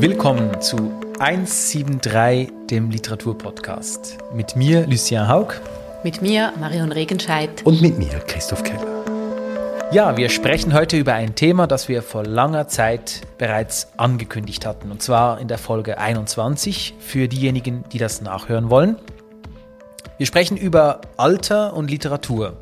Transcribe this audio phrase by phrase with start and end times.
[0.00, 0.78] Willkommen zu
[1.18, 4.16] 173, dem Literaturpodcast.
[4.32, 5.60] Mit mir, Lucien Haug.
[6.02, 7.50] Mit mir, Marion Regenscheid.
[7.64, 9.04] Und mit mir, Christoph Keller.
[9.92, 14.90] Ja, wir sprechen heute über ein Thema, das wir vor langer Zeit bereits angekündigt hatten.
[14.90, 18.96] Und zwar in der Folge 21 für diejenigen, die das nachhören wollen.
[20.16, 22.56] Wir sprechen über Alter und Literatur.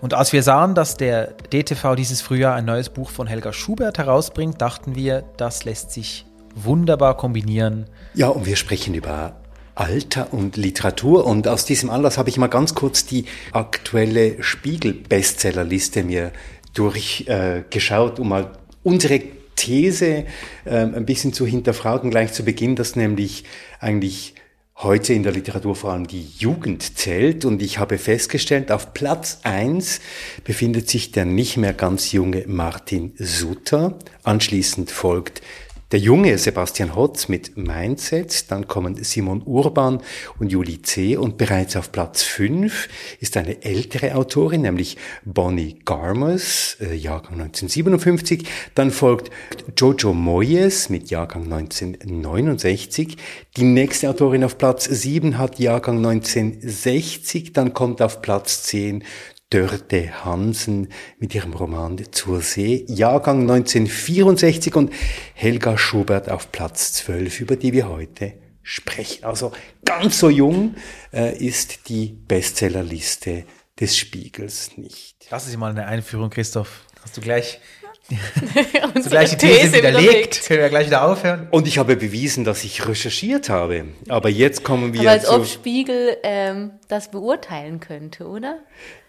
[0.00, 3.98] Und als wir sahen, dass der DTV dieses Frühjahr ein neues Buch von Helga Schubert
[3.98, 6.24] herausbringt, dachten wir, das lässt sich
[6.56, 7.86] wunderbar kombinieren.
[8.14, 9.36] Ja, und wir sprechen über
[9.76, 11.26] Alter und Literatur.
[11.26, 16.32] Und aus diesem Anlass habe ich mal ganz kurz die aktuelle Spiegel-Bestsellerliste mir
[16.74, 19.20] durchgeschaut, äh, um mal unsere
[19.54, 20.24] These
[20.64, 23.44] äh, ein bisschen zu hinterfragen, gleich zu Beginn, dass nämlich
[23.78, 24.34] eigentlich
[24.78, 27.44] heute in der Literatur vor allem die Jugend zählt.
[27.44, 30.00] Und ich habe festgestellt, auf Platz eins
[30.44, 33.98] befindet sich der nicht mehr ganz junge Martin Suter.
[34.22, 35.42] Anschließend folgt
[35.92, 40.00] der junge Sebastian Hotz mit Mindset, dann kommen Simon Urban
[40.40, 41.16] und Julie C.
[41.16, 42.88] Und bereits auf Platz 5
[43.20, 48.48] ist eine ältere Autorin, nämlich Bonnie Garmus, äh, Jahrgang 1957.
[48.74, 49.30] Dann folgt
[49.76, 53.16] Jojo Moyes mit Jahrgang 1969.
[53.56, 57.52] Die nächste Autorin auf Platz 7 hat Jahrgang 1960.
[57.52, 59.04] Dann kommt auf Platz 10
[59.50, 64.92] Dörte Hansen mit ihrem Roman Zur See, Jahrgang 1964 und
[65.34, 69.24] Helga Schubert auf Platz 12, über die wir heute sprechen.
[69.24, 69.52] Also
[69.84, 70.74] ganz so jung
[71.12, 73.44] äh, ist die Bestsellerliste
[73.78, 75.30] des Spiegels nicht.
[75.30, 76.80] Lassen Sie mal eine Einführung, Christoph.
[77.04, 77.60] Hast du gleich
[78.94, 80.44] Unsere gleich die These, These widerlegt.
[80.46, 81.48] Können wir gleich wieder aufhören?
[81.50, 83.86] Und ich habe bewiesen, dass ich recherchiert habe.
[84.08, 85.00] Aber jetzt kommen wir.
[85.02, 88.60] Aber als ob Spiegel ähm, das beurteilen könnte, oder?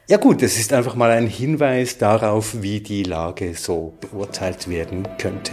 [0.10, 5.06] Ja gut, es ist einfach mal ein Hinweis darauf, wie die Lage so beurteilt werden
[5.18, 5.52] könnte.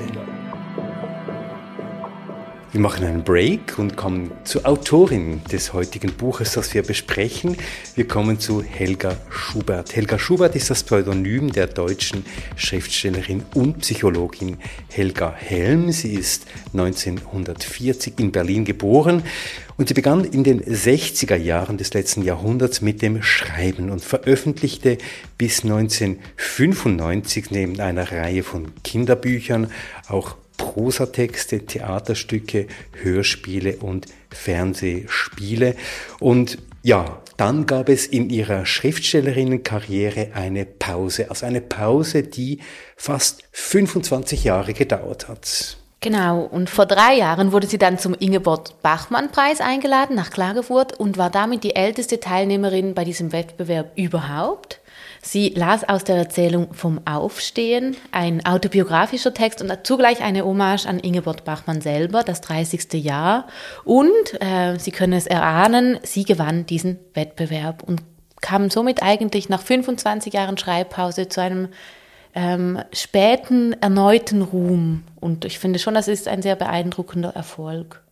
[2.75, 7.56] Wir machen einen Break und kommen zur Autorin des heutigen Buches, das wir besprechen.
[7.94, 9.94] Wir kommen zu Helga Schubert.
[9.94, 12.26] Helga Schubert ist das Pseudonym der deutschen
[12.56, 14.56] Schriftstellerin und Psychologin
[14.88, 15.93] Helga Helm.
[15.93, 19.22] Sie ist 1940 in Berlin geboren
[19.76, 24.99] und sie begann in den 60er Jahren des letzten Jahrhunderts mit dem Schreiben und veröffentlichte
[25.38, 29.70] bis 1995 neben einer Reihe von Kinderbüchern
[30.09, 32.66] auch Prosatexte, Theaterstücke,
[33.03, 35.76] Hörspiele und Fernsehspiele.
[36.20, 42.60] Und ja, dann gab es in ihrer Schriftstellerinnenkarriere eine Pause, also eine Pause, die
[42.97, 45.78] fast 25 Jahre gedauert hat.
[46.00, 51.31] Genau, und vor drei Jahren wurde sie dann zum Ingeborg-Bachmann-Preis eingeladen nach Klagenfurt und war
[51.31, 54.81] damit die älteste Teilnehmerin bei diesem Wettbewerb überhaupt.
[55.27, 60.99] Sie las aus der Erzählung vom Aufstehen, ein autobiografischer Text und zugleich eine Hommage an
[60.99, 62.93] Ingeborg Bachmann selber, das 30.
[63.03, 63.47] Jahr.
[63.85, 68.03] Und, äh, Sie können es erahnen, sie gewann diesen Wettbewerb und
[68.43, 71.69] kam somit eigentlich nach 25 Jahren Schreibpause zu einem
[72.35, 75.05] ähm, späten, erneuten Ruhm.
[75.21, 78.03] Und ich finde schon, das ist ein sehr beeindruckender Erfolg.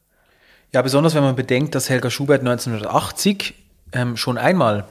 [0.72, 3.54] Ja, besonders wenn man bedenkt, dass Helga Schubert 1980
[3.92, 4.86] ähm, schon einmal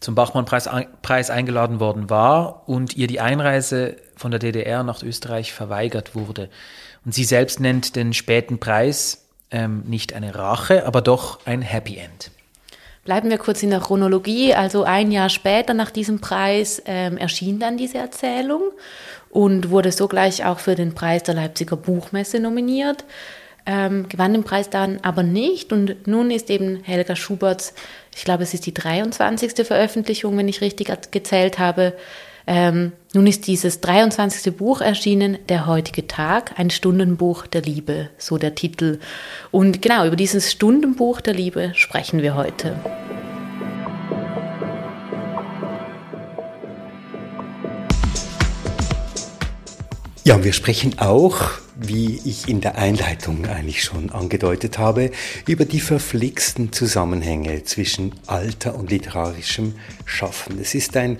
[0.00, 0.68] zum Bachmann-Preis
[1.02, 6.48] Preis eingeladen worden war und ihr die Einreise von der DDR nach Österreich verweigert wurde.
[7.04, 11.96] Und sie selbst nennt den späten Preis ähm, nicht eine Rache, aber doch ein Happy
[11.96, 12.30] End.
[13.04, 14.54] Bleiben wir kurz in der Chronologie.
[14.54, 18.62] Also ein Jahr später nach diesem Preis ähm, erschien dann diese Erzählung
[19.30, 23.04] und wurde sogleich auch für den Preis der Leipziger Buchmesse nominiert.
[23.66, 27.74] Ähm, gewann den Preis dann aber nicht und nun ist eben Helga Schuberts,
[28.16, 29.66] ich glaube es ist die 23.
[29.66, 31.94] Veröffentlichung, wenn ich richtig gezählt habe,
[32.46, 34.56] ähm, nun ist dieses 23.
[34.56, 38.98] Buch erschienen, Der heutige Tag, ein Stundenbuch der Liebe, so der Titel.
[39.50, 42.74] Und genau über dieses Stundenbuch der Liebe sprechen wir heute.
[50.24, 55.10] Ja, wir sprechen auch, wie ich in der Einleitung eigentlich schon angedeutet habe,
[55.46, 59.74] über die verflixten Zusammenhänge zwischen Alter und literarischem
[60.04, 60.58] Schaffen.
[60.60, 61.18] Es ist ein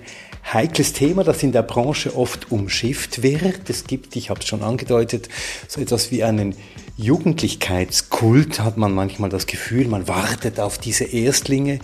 [0.53, 3.69] heikles Thema, das in der Branche oft umschifft wird.
[3.69, 5.29] Es gibt, ich habe es schon angedeutet,
[5.67, 6.55] so etwas wie einen
[6.97, 11.79] Jugendlichkeitskult, hat man manchmal das Gefühl, man wartet auf diese Erstlinge.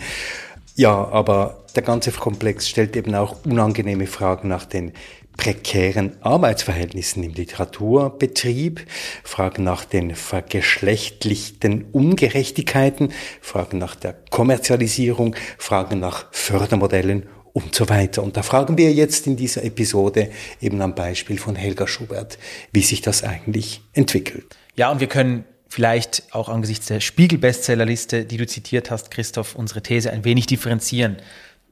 [0.75, 4.93] Ja, aber der ganze Komplex stellt eben auch unangenehme Fragen nach den
[5.37, 8.85] prekären Arbeitsverhältnissen im Literaturbetrieb,
[9.23, 18.23] Fragen nach den vergeschlechtlichten Ungerechtigkeiten, Fragen nach der Kommerzialisierung, Fragen nach Fördermodellen und so weiter.
[18.23, 20.29] Und da fragen wir jetzt in dieser Episode
[20.61, 22.37] eben am Beispiel von Helga Schubert,
[22.71, 24.57] wie sich das eigentlich entwickelt.
[24.75, 29.81] Ja, und wir können vielleicht auch angesichts der Spiegel-Bestsellerliste, die du zitiert hast, Christoph, unsere
[29.81, 31.17] These ein wenig differenzieren.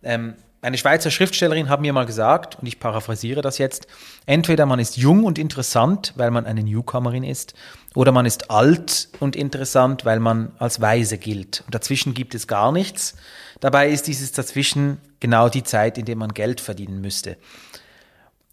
[0.04, 0.36] Ähm,
[0.66, 3.88] eine Schweizer Schriftstellerin hat mir mal gesagt, und ich paraphrasiere das jetzt,
[4.26, 7.54] entweder man ist jung und interessant, weil man eine Newcomerin ist,
[7.94, 11.64] oder man ist alt und interessant, weil man als weise gilt.
[11.66, 13.16] Und dazwischen gibt es gar nichts.
[13.60, 17.38] Dabei ist dieses dazwischen genau die Zeit, in der man Geld verdienen müsste.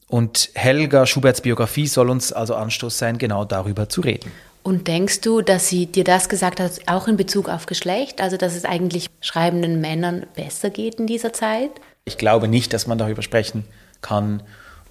[0.06, 4.30] Und Helga Schuberts Biografie soll uns also Anstoß sein, genau darüber zu reden.
[4.62, 8.36] Und denkst du, dass sie dir das gesagt hat, auch in Bezug auf Geschlecht, also
[8.36, 11.70] dass es eigentlich schreibenden Männern besser geht in dieser Zeit?
[12.04, 13.64] Ich glaube nicht, dass man darüber sprechen
[14.00, 14.42] kann,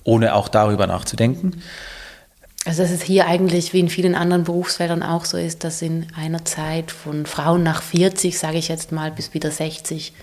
[0.03, 1.61] ohne auch darüber nachzudenken.
[2.65, 6.07] Also dass es hier eigentlich wie in vielen anderen Berufsfeldern auch so ist, dass in
[6.15, 10.13] einer Zeit von Frauen nach 40, sage ich jetzt mal, bis wieder 60,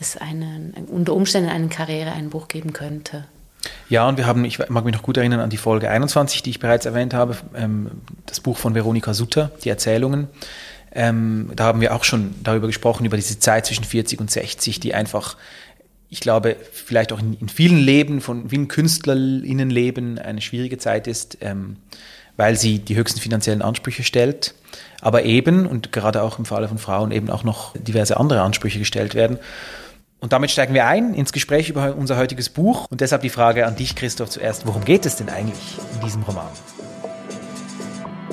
[0.00, 3.24] es einen, unter Umständen einen Karriereeinbruch geben könnte.
[3.88, 6.50] Ja, und wir haben, ich mag mich noch gut erinnern an die Folge 21, die
[6.50, 7.90] ich bereits erwähnt habe, ähm,
[8.26, 10.28] das Buch von Veronika Sutter, die Erzählungen.
[10.94, 14.80] Ähm, da haben wir auch schon darüber gesprochen, über diese Zeit zwischen 40 und 60,
[14.80, 15.36] die einfach
[16.12, 21.38] ich glaube, vielleicht auch in, in, vielen Leben von vielen KünstlerInnenleben eine schwierige Zeit ist,
[21.40, 21.78] ähm,
[22.36, 24.54] weil sie die höchsten finanziellen Ansprüche stellt,
[25.00, 28.78] aber eben, und gerade auch im Falle von Frauen, eben auch noch diverse andere Ansprüche
[28.78, 29.38] gestellt werden.
[30.20, 32.86] Und damit steigen wir ein ins Gespräch über unser heutiges Buch.
[32.90, 34.66] Und deshalb die Frage an dich, Christoph, zuerst.
[34.66, 36.46] Worum geht es denn eigentlich in diesem Roman?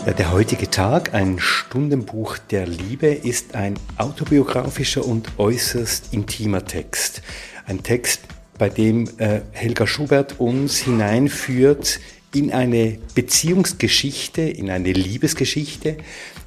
[0.06, 7.22] Der heutige Tag, ein Stundenbuch der Liebe, ist ein autobiografischer und äußerst intimer Text.
[7.66, 8.22] Ein Text,
[8.58, 12.00] bei dem äh, Helga Schubert uns hineinführt
[12.34, 15.98] in eine Beziehungsgeschichte, in eine Liebesgeschichte,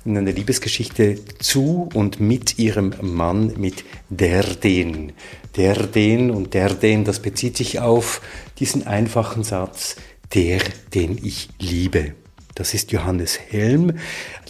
[0.04, 5.12] in eine Liebesgeschichte zu und mit ihrem Mann, mit der den.
[5.56, 8.22] Der den und der den, das bezieht sich auf
[8.58, 9.96] diesen einfachen Satz,
[10.34, 10.60] der,
[10.94, 12.14] den ich liebe.
[12.54, 13.98] Das ist Johannes Helm.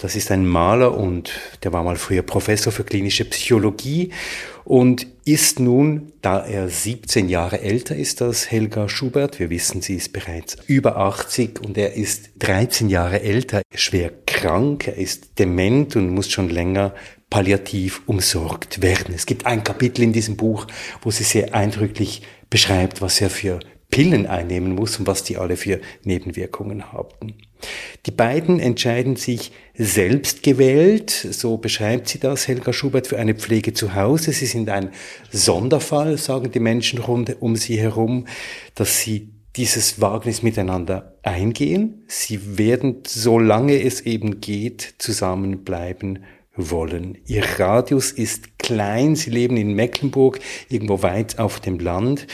[0.00, 1.32] Das ist ein Maler und
[1.62, 4.10] der war mal früher Professor für klinische Psychologie
[4.64, 9.94] und ist nun, da er 17 Jahre älter ist als Helga Schubert, wir wissen, sie
[9.94, 15.96] ist bereits über 80 und er ist 13 Jahre älter, schwer krank, er ist dement
[15.96, 16.94] und muss schon länger
[17.30, 19.14] palliativ umsorgt werden.
[19.14, 20.66] Es gibt ein Kapitel in diesem Buch,
[21.00, 23.60] wo sie sehr eindrücklich beschreibt, was er für
[23.92, 27.34] Pillen einnehmen muss und was die alle für Nebenwirkungen haben.
[28.06, 33.74] Die beiden entscheiden sich selbst gewählt, so beschreibt sie das Helga Schubert, für eine Pflege
[33.74, 34.32] zu Hause.
[34.32, 34.90] Sie sind ein
[35.30, 38.26] Sonderfall, sagen die Menschen rund um sie herum,
[38.74, 42.04] dass sie dieses Wagnis miteinander eingehen.
[42.08, 46.24] Sie werden, solange es eben geht, zusammenbleiben
[46.56, 47.18] wollen.
[47.26, 50.40] Ihr Radius ist klein, sie leben in Mecklenburg,
[50.70, 52.26] irgendwo weit auf dem Land.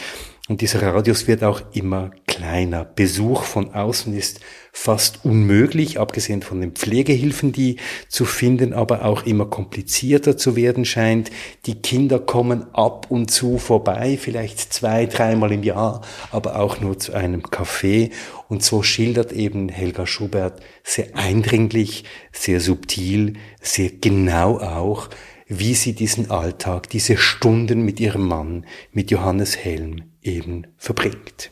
[0.49, 2.83] Und dieser Radius wird auch immer kleiner.
[2.83, 4.39] Besuch von außen ist
[4.73, 7.75] fast unmöglich, abgesehen von den Pflegehilfen, die
[8.07, 11.29] zu finden, aber auch immer komplizierter zu werden scheint.
[11.67, 16.01] Die Kinder kommen ab und zu vorbei, vielleicht zwei, dreimal im Jahr,
[16.31, 18.09] aber auch nur zu einem Café.
[18.47, 25.09] Und so schildert eben Helga Schubert sehr eindringlich, sehr subtil, sehr genau auch,
[25.47, 31.51] wie sie diesen Alltag, diese Stunden mit ihrem Mann, mit Johannes Helm eben verbringt.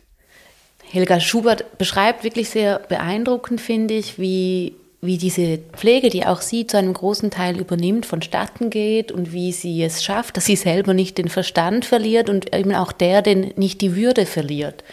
[0.90, 6.66] Helga Schubert beschreibt wirklich sehr beeindruckend, finde ich, wie, wie diese Pflege, die auch sie
[6.66, 10.94] zu einem großen Teil übernimmt, vonstatten geht und wie sie es schafft, dass sie selber
[10.94, 14.84] nicht den Verstand verliert und eben auch der, den nicht die Würde verliert.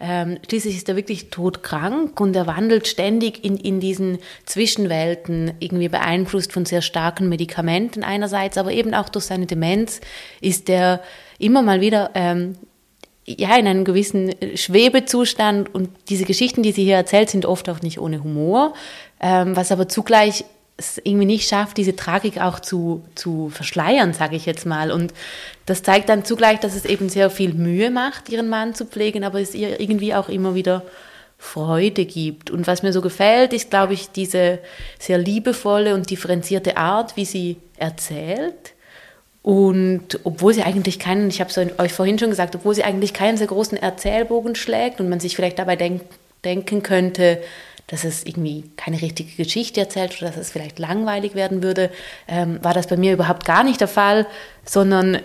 [0.00, 5.88] Ähm, schließlich ist er wirklich todkrank und er wandelt ständig in, in diesen Zwischenwelten, irgendwie
[5.88, 10.00] beeinflusst von sehr starken Medikamenten einerseits, aber eben auch durch seine Demenz
[10.40, 11.02] ist er
[11.40, 12.56] immer mal wieder ähm,
[13.36, 17.82] ja, in einem gewissen Schwebezustand und diese Geschichten, die sie hier erzählt, sind oft auch
[17.82, 18.74] nicht ohne Humor,
[19.20, 20.44] ähm, was aber zugleich
[20.78, 24.92] es irgendwie nicht schafft, diese Tragik auch zu, zu verschleiern, sage ich jetzt mal.
[24.92, 25.12] Und
[25.66, 29.24] das zeigt dann zugleich, dass es eben sehr viel Mühe macht, ihren Mann zu pflegen,
[29.24, 30.84] aber es ihr irgendwie auch immer wieder
[31.36, 32.50] Freude gibt.
[32.50, 34.60] Und was mir so gefällt, ist, glaube ich, diese
[35.00, 38.74] sehr liebevolle und differenzierte Art, wie sie erzählt
[39.48, 43.14] und obwohl sie eigentlich keinen, ich habe es euch vorhin schon gesagt, obwohl sie eigentlich
[43.14, 46.02] keinen sehr großen Erzählbogen schlägt und man sich vielleicht dabei denk,
[46.44, 47.42] denken könnte,
[47.86, 51.88] dass es irgendwie keine richtige Geschichte erzählt oder dass es vielleicht langweilig werden würde,
[52.28, 54.26] ähm, war das bei mir überhaupt gar nicht der Fall,
[54.66, 55.20] sondern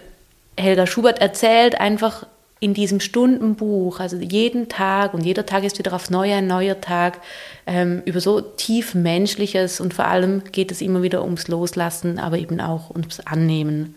[0.58, 2.26] Helga Schubert erzählt einfach
[2.64, 6.80] in diesem Stundenbuch, also jeden Tag und jeder Tag ist wieder aufs Neue ein neuer
[6.80, 7.20] Tag,
[7.68, 12.38] ähm, über so tief Menschliches und vor allem geht es immer wieder ums Loslassen, aber
[12.38, 13.96] eben auch ums Annehmen.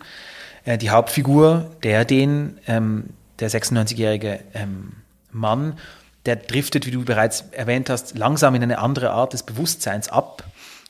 [0.65, 3.05] Äh, die Hauptfigur, der den, ähm,
[3.39, 4.91] der 96-jährige ähm,
[5.31, 5.77] Mann,
[6.25, 10.43] der driftet, wie du bereits erwähnt hast, langsam in eine andere Art des Bewusstseins ab.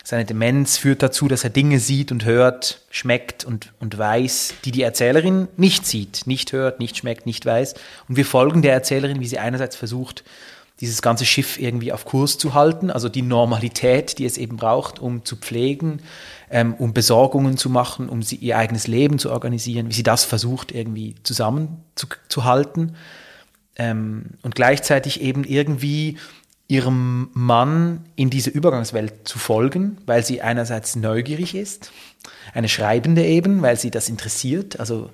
[0.10, 4.72] Seine Demenz führt dazu, dass er Dinge sieht und hört, schmeckt und, und weiß, die
[4.72, 7.74] die Erzählerin nicht sieht, nicht hört, nicht schmeckt, nicht weiß.
[8.08, 10.24] Und wir folgen der Erzählerin, wie sie einerseits versucht,
[10.80, 15.00] dieses ganze Schiff irgendwie auf Kurs zu halten, also die Normalität, die es eben braucht,
[15.00, 16.02] um zu pflegen,
[16.50, 20.24] ähm, um Besorgungen zu machen, um sie, ihr eigenes Leben zu organisieren, wie sie das
[20.24, 22.96] versucht irgendwie zusammenzuhalten
[23.76, 26.18] ähm, und gleichzeitig eben irgendwie
[26.68, 31.92] ihrem Mann in diese Übergangswelt zu folgen, weil sie einerseits neugierig ist,
[32.54, 35.10] eine Schreibende eben, weil sie das interessiert, also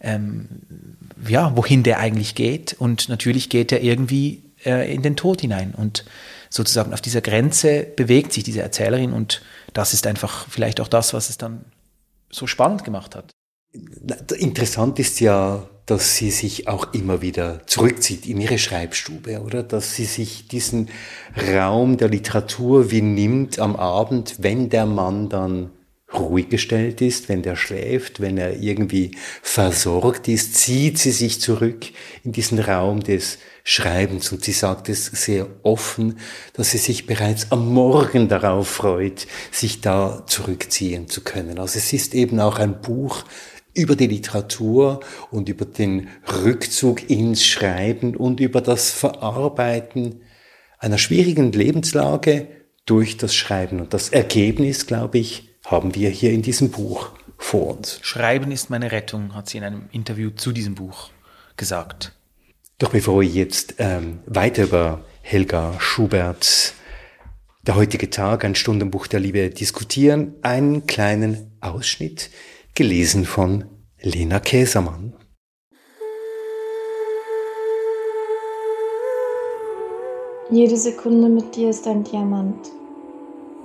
[0.00, 0.48] ähm,
[1.26, 2.74] ja, wohin der eigentlich geht.
[2.74, 5.74] Und natürlich geht er irgendwie äh, in den Tod hinein.
[5.74, 6.04] Und
[6.50, 11.14] sozusagen auf dieser Grenze bewegt sich diese Erzählerin und das ist einfach vielleicht auch das,
[11.14, 11.64] was es dann
[12.30, 13.30] so spannend gemacht hat.
[14.36, 19.62] Interessant ist ja dass sie sich auch immer wieder zurückzieht in ihre Schreibstube, oder?
[19.62, 20.88] Dass sie sich diesen
[21.54, 25.70] Raum der Literatur wie nimmt am Abend, wenn der Mann dann
[26.14, 29.10] ruhig gestellt ist, wenn der schläft, wenn er irgendwie
[29.42, 31.84] versorgt ist, zieht sie sich zurück
[32.24, 36.18] in diesen Raum des Schreibens und sie sagt es sehr offen,
[36.54, 41.58] dass sie sich bereits am Morgen darauf freut, sich da zurückziehen zu können.
[41.58, 43.24] Also es ist eben auch ein Buch
[43.74, 45.00] über die Literatur
[45.30, 46.08] und über den
[46.44, 50.20] Rückzug ins Schreiben und über das Verarbeiten
[50.78, 52.48] einer schwierigen Lebenslage
[52.86, 53.80] durch das Schreiben.
[53.80, 57.98] Und das Ergebnis, glaube ich, haben wir hier in diesem Buch vor uns.
[58.02, 61.10] Schreiben ist meine Rettung, hat sie in einem Interview zu diesem Buch
[61.56, 62.12] gesagt.
[62.78, 66.74] Doch bevor wir jetzt ähm, weiter über Helga Schuberts
[67.64, 72.30] Der heutige Tag, ein Stundenbuch der Liebe diskutieren, einen kleinen Ausschnitt
[72.74, 73.64] gelesen von
[74.00, 75.14] Lena Käsermann.
[80.50, 82.70] Jede Sekunde mit dir ist ein Diamant,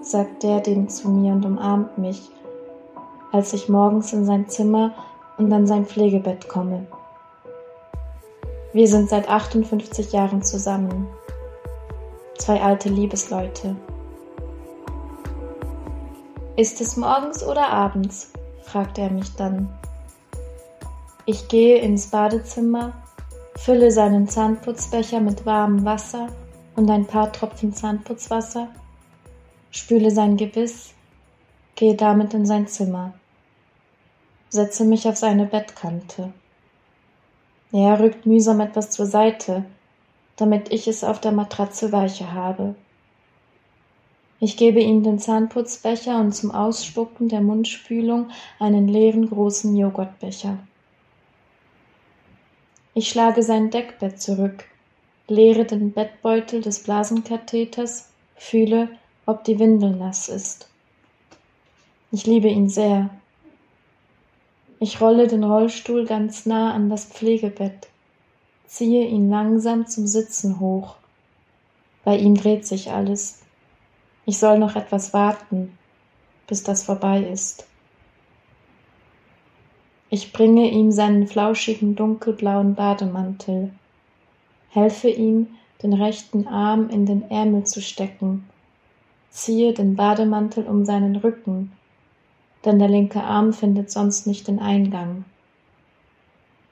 [0.01, 2.29] sagt der den zu mir und umarmt mich,
[3.31, 4.93] als ich morgens in sein Zimmer
[5.37, 6.87] und an sein Pflegebett komme.
[8.73, 11.07] Wir sind seit 58 Jahren zusammen.
[12.37, 13.77] Zwei alte Liebesleute.
[16.57, 18.33] Ist es morgens oder abends?
[18.67, 19.69] Fragte er mich dann.
[21.25, 22.93] Ich gehe ins Badezimmer,
[23.55, 26.27] fülle seinen Zahnputzbecher mit warmem Wasser
[26.75, 28.67] und ein paar Tropfen Zahnputzwasser,
[29.71, 30.93] spüle sein Gebiss,
[31.75, 33.13] gehe damit in sein Zimmer,
[34.49, 36.33] setze mich auf seine Bettkante.
[37.71, 39.65] Er rückt mühsam etwas zur Seite,
[40.35, 42.75] damit ich es auf der Matratze weicher habe.
[44.39, 48.29] Ich gebe ihm den Zahnputzbecher und zum Ausspucken der Mundspülung
[48.59, 50.59] einen leeren großen Joghurtbecher.
[52.93, 54.65] Ich schlage sein Deckbett zurück,
[55.27, 58.89] leere den Bettbeutel des Blasenkatheters, fühle,
[59.25, 60.69] ob die Windel nass ist.
[62.11, 63.09] Ich liebe ihn sehr.
[64.79, 67.87] Ich rolle den Rollstuhl ganz nah an das Pflegebett,
[68.67, 70.95] ziehe ihn langsam zum Sitzen hoch.
[72.03, 73.41] Bei ihm dreht sich alles.
[74.29, 75.77] Ich soll noch etwas warten,
[76.47, 77.65] bis das vorbei ist.
[80.09, 83.71] Ich bringe ihm seinen flauschigen dunkelblauen Bademantel,
[84.69, 85.47] helfe ihm,
[85.81, 88.49] den rechten Arm in den Ärmel zu stecken,
[89.29, 91.71] ziehe den Bademantel um seinen Rücken,
[92.65, 95.23] denn der linke Arm findet sonst nicht den Eingang.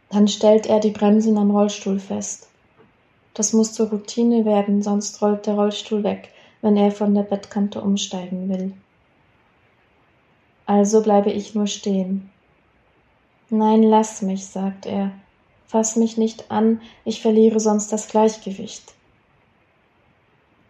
[0.09, 2.49] Dann stellt er die Bremsen am Rollstuhl fest.
[3.33, 6.33] Das muss zur Routine werden, sonst rollt der Rollstuhl weg
[6.65, 8.73] wenn er von der Bettkante umsteigen will.
[10.65, 12.31] Also bleibe ich nur stehen.
[13.51, 15.11] Nein, lass mich, sagt er.
[15.67, 18.95] Fass mich nicht an, ich verliere sonst das Gleichgewicht.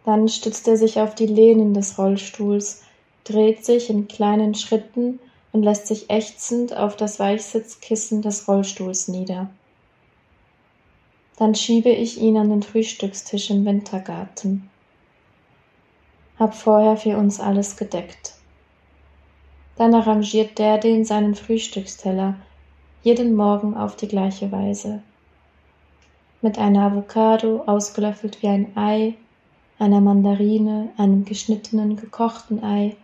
[0.04, 2.82] Dann stützt er sich auf die Lehnen des Rollstuhls,
[3.24, 5.18] dreht sich in kleinen Schritten
[5.52, 9.48] und lässt sich ächzend auf das Weichsitzkissen des Rollstuhls nieder.
[11.38, 14.68] Dann schiebe ich ihn an den Frühstückstisch im Wintergarten
[16.38, 18.34] hab vorher für uns alles gedeckt.
[19.76, 22.34] Dann arrangiert der den seinen Frühstücksteller
[23.02, 25.02] jeden Morgen auf die gleiche Weise.
[26.42, 29.14] Mit einer Avocado, ausgelöffelt wie ein Ei,
[29.78, 32.96] einer Mandarine, einem geschnittenen gekochten Ei,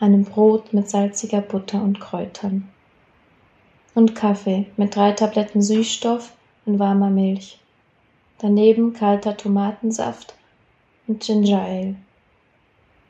[0.00, 2.68] einem Brot mit salziger Butter und Kräutern.
[3.94, 6.32] Und Kaffee mit drei Tabletten Süßstoff
[6.66, 7.58] und warmer Milch.
[8.38, 10.34] Daneben kalter Tomatensaft
[11.08, 11.96] und Ginger Ale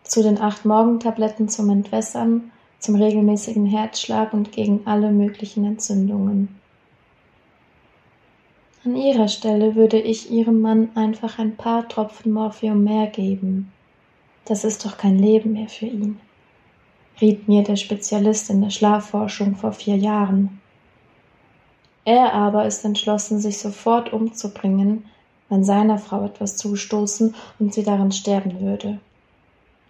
[0.08, 2.50] zu den acht Morgentabletten zum Entwässern,
[2.80, 6.58] zum regelmäßigen Herzschlag und gegen alle möglichen Entzündungen.
[8.84, 13.70] An ihrer Stelle würde ich ihrem Mann einfach ein paar Tropfen Morphium mehr geben.
[14.46, 16.18] Das ist doch kein Leben mehr für ihn.
[17.20, 20.60] riet mir der Spezialist in der Schlafforschung vor vier Jahren.
[22.04, 25.04] Er aber ist entschlossen, sich sofort umzubringen,
[25.50, 29.00] wenn seiner Frau etwas zustoßen und sie daran sterben würde.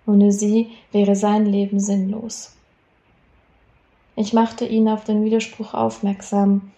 [0.08, 2.56] Ohne sie wäre sein Leben sinnlos.
[4.16, 6.72] Ich machte ihn auf den Widerspruch aufmerksam,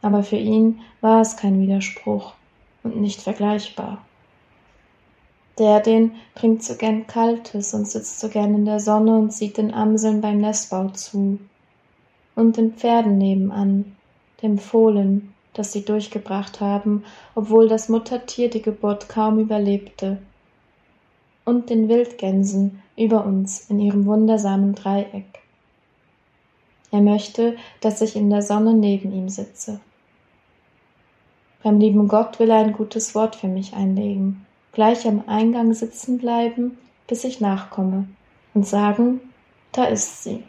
[0.00, 2.34] aber für ihn war es kein Widerspruch
[2.84, 4.04] und nicht vergleichbar.
[5.58, 9.58] Der den trinkt so gern Kaltes und sitzt so gern in der Sonne und sieht
[9.58, 11.40] den Amseln beim Nestbau zu.
[12.36, 13.96] Und den Pferden nebenan,
[14.40, 17.02] dem Fohlen, das sie durchgebracht haben,
[17.34, 20.18] obwohl das Muttertier die Geburt kaum überlebte.
[21.44, 25.40] Und den Wildgänsen über uns in ihrem wundersamen Dreieck.
[26.92, 29.80] Er möchte, dass ich in der Sonne neben ihm sitze.
[31.62, 36.18] Beim lieben Gott will er ein gutes Wort für mich einlegen, gleich am Eingang sitzen
[36.18, 38.08] bleiben, bis ich nachkomme,
[38.52, 39.20] und sagen,
[39.72, 40.42] da ist sie.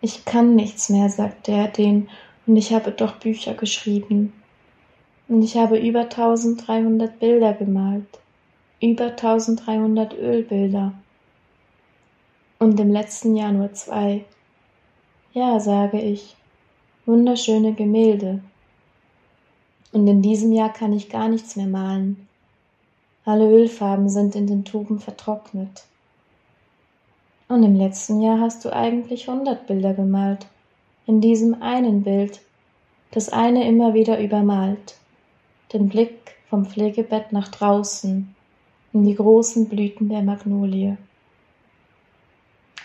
[0.00, 2.08] Ich kann nichts mehr, sagte er den,
[2.46, 4.32] und ich habe doch Bücher geschrieben.
[5.26, 8.06] Und ich habe über 1300 Bilder gemalt,
[8.80, 10.92] über 1300 Ölbilder.
[12.60, 14.24] Und im letzten Jahr nur zwei.
[15.32, 16.36] Ja, sage ich,
[17.06, 18.40] wunderschöne Gemälde.
[19.92, 22.28] Und in diesem Jahr kann ich gar nichts mehr malen.
[23.24, 25.84] Alle Ölfarben sind in den Tuben vertrocknet.
[27.48, 30.46] Und im letzten Jahr hast du eigentlich hundert Bilder gemalt.
[31.06, 32.40] In diesem einen Bild,
[33.10, 34.96] das eine immer wieder übermalt.
[35.72, 38.34] Den Blick vom Pflegebett nach draußen,
[38.92, 40.96] in die großen Blüten der Magnolie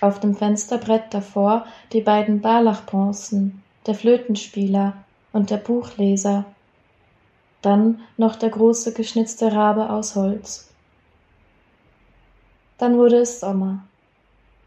[0.04, 4.94] auf dem Fensterbrett davor die beiden Barlach-Bronzen, der Flötenspieler
[5.32, 6.44] und der Buchleser,
[7.62, 10.70] dann noch der große geschnitzte Rabe aus Holz.
[12.78, 13.86] Dann wurde es Sommer.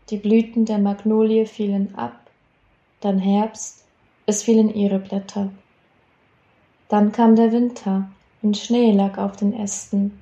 [0.09, 2.19] Die Blüten der Magnolie fielen ab,
[3.01, 3.85] dann Herbst,
[4.25, 5.51] es fielen ihre Blätter.
[6.89, 8.09] Dann kam der Winter
[8.41, 10.19] und Schnee lag auf den Ästen.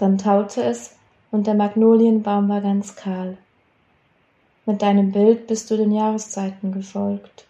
[0.00, 0.96] Dann taute es
[1.30, 3.36] und der Magnolienbaum war ganz kahl.
[4.64, 7.44] Mit deinem Bild bist du den Jahreszeiten gefolgt.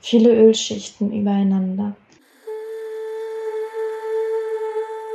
[0.00, 1.94] Viele Ölschichten übereinander.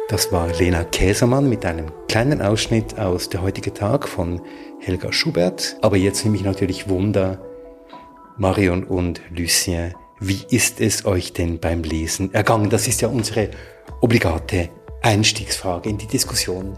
[0.07, 4.41] Das war Lena Käsermann mit einem kleinen Ausschnitt aus Der heutige Tag von
[4.79, 5.75] Helga Schubert.
[5.81, 7.41] Aber jetzt nehme ich natürlich Wunder,
[8.37, 12.69] Marion und Lucien, wie ist es euch denn beim Lesen ergangen?
[12.69, 13.49] Das ist ja unsere
[13.99, 14.69] obligate
[15.01, 16.77] Einstiegsfrage in die Diskussion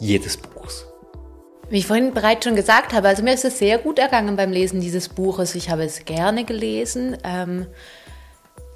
[0.00, 0.86] jedes Buchs.
[1.68, 4.50] Wie ich vorhin bereits schon gesagt habe, also mir ist es sehr gut ergangen beim
[4.50, 5.54] Lesen dieses Buches.
[5.54, 7.16] Ich habe es gerne gelesen.
[7.22, 7.66] Ähm,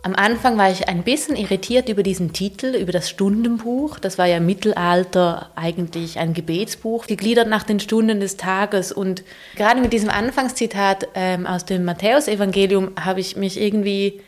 [0.05, 3.99] am Anfang war ich ein bisschen irritiert über diesen Titel, über das Stundenbuch.
[3.99, 8.93] Das war ja im Mittelalter eigentlich ein Gebetsbuch, gegliedert nach den Stunden des Tages.
[8.93, 9.25] Und
[9.57, 14.21] gerade mit diesem Anfangszitat ähm, aus dem Matthäusevangelium habe ich mich irgendwie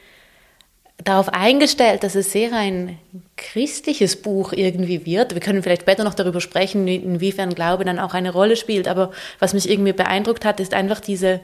[1.05, 2.99] darauf eingestellt, dass es sehr ein
[3.37, 5.35] christliches Buch irgendwie wird.
[5.35, 8.89] Wir können vielleicht später noch darüber sprechen, inwiefern Glaube dann auch eine Rolle spielt.
[8.89, 11.41] Aber was mich irgendwie beeindruckt hat, ist einfach diese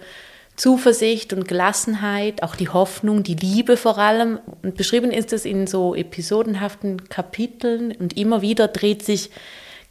[0.56, 4.38] Zuversicht und Gelassenheit, auch die Hoffnung, die Liebe vor allem.
[4.62, 9.30] Und beschrieben ist es in so episodenhaften Kapiteln und immer wieder dreht sich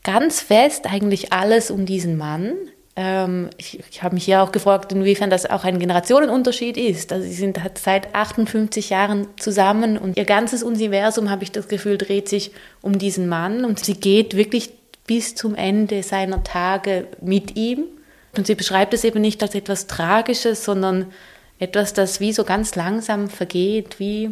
[0.04, 2.54] ganz fest eigentlich alles um diesen Mann,
[3.58, 7.14] ich, ich habe mich ja auch gefragt, inwiefern das auch ein Generationenunterschied ist.
[7.14, 11.70] Also sie sind halt seit 58 Jahren zusammen und ihr ganzes Universum, habe ich das
[11.70, 12.52] Gefühl, dreht sich
[12.82, 14.72] um diesen Mann und sie geht wirklich
[15.08, 17.86] bis zum Ende seiner Tage mit ihm.
[18.36, 21.08] Und sie beschreibt es eben nicht als etwas Tragisches, sondern
[21.60, 24.32] etwas, das wie so ganz langsam vergeht, wie,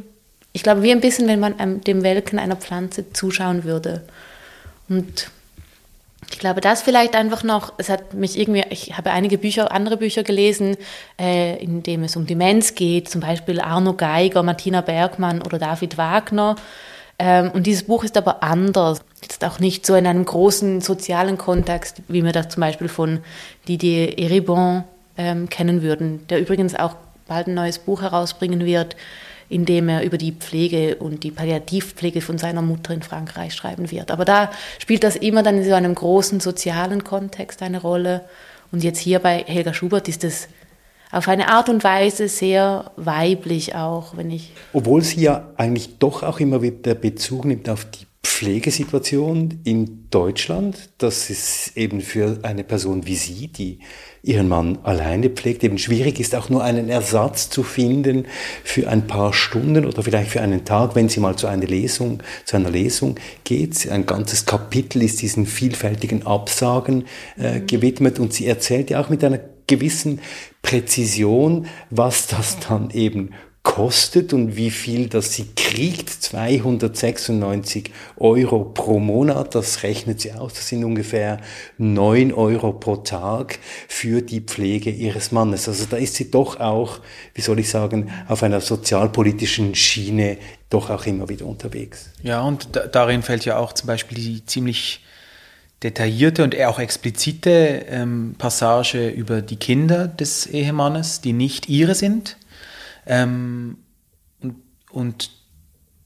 [0.52, 4.04] ich glaube, wie ein bisschen, wenn man dem Welken einer Pflanze zuschauen würde.
[4.88, 5.30] Und
[6.32, 9.98] ich glaube, das vielleicht einfach noch, es hat mich irgendwie, ich habe einige Bücher, andere
[9.98, 10.78] Bücher gelesen,
[11.20, 15.98] äh, in dem es um Demenz geht, zum Beispiel Arno Geiger, Martina Bergmann oder David
[15.98, 16.56] Wagner.
[17.18, 19.02] Ähm, und dieses Buch ist aber anders.
[19.22, 23.20] Jetzt auch nicht so in einem großen sozialen Kontext, wie wir das zum Beispiel von
[23.68, 24.84] Didier Eribon
[25.18, 26.96] ähm, kennen würden, der übrigens auch
[27.28, 28.96] bald ein neues Buch herausbringen wird,
[29.50, 33.90] in dem er über die Pflege und die Palliativpflege von seiner Mutter in Frankreich schreiben
[33.92, 34.12] wird.
[34.12, 38.22] Aber da spielt das immer dann in so einem großen sozialen Kontext eine Rolle.
[38.72, 40.48] Und jetzt hier bei Helga Schubert ist es
[41.12, 44.54] auf eine Art und Weise sehr weiblich auch, wenn ich.
[44.74, 50.92] Obwohl sie ja eigentlich doch auch immer wieder Bezug nimmt auf die Pflegesituation in Deutschland,
[50.98, 53.80] dass es eben für eine Person wie Sie, die
[54.24, 58.28] ihren Mann alleine pflegt, eben schwierig ist, auch nur einen Ersatz zu finden
[58.64, 62.22] für ein paar Stunden oder vielleicht für einen Tag, wenn sie mal zu einer Lesung,
[62.46, 63.90] zu einer Lesung geht.
[63.90, 67.06] Ein ganzes Kapitel ist diesen vielfältigen Absagen
[67.38, 70.20] äh, gewidmet und sie erzählt ja auch mit einer gewissen
[70.62, 73.32] Präzision, was das dann eben
[73.64, 76.10] kostet und wie viel das sie kriegt.
[76.10, 80.54] 296 Euro pro Monat, das rechnet sie aus.
[80.54, 81.40] Das sind ungefähr
[81.78, 85.68] 9 Euro pro Tag für die Pflege ihres Mannes.
[85.68, 87.00] Also da ist sie doch auch,
[87.34, 90.38] wie soll ich sagen, auf einer sozialpolitischen Schiene
[90.70, 92.12] doch auch immer wieder unterwegs.
[92.24, 95.04] Ja, und da, darin fällt ja auch zum Beispiel die ziemlich
[95.84, 102.38] detaillierte und auch explizite ähm, Passage über die Kinder des Ehemannes, die nicht ihre sind
[103.10, 103.78] ähm,
[104.40, 104.56] und,
[104.92, 105.32] und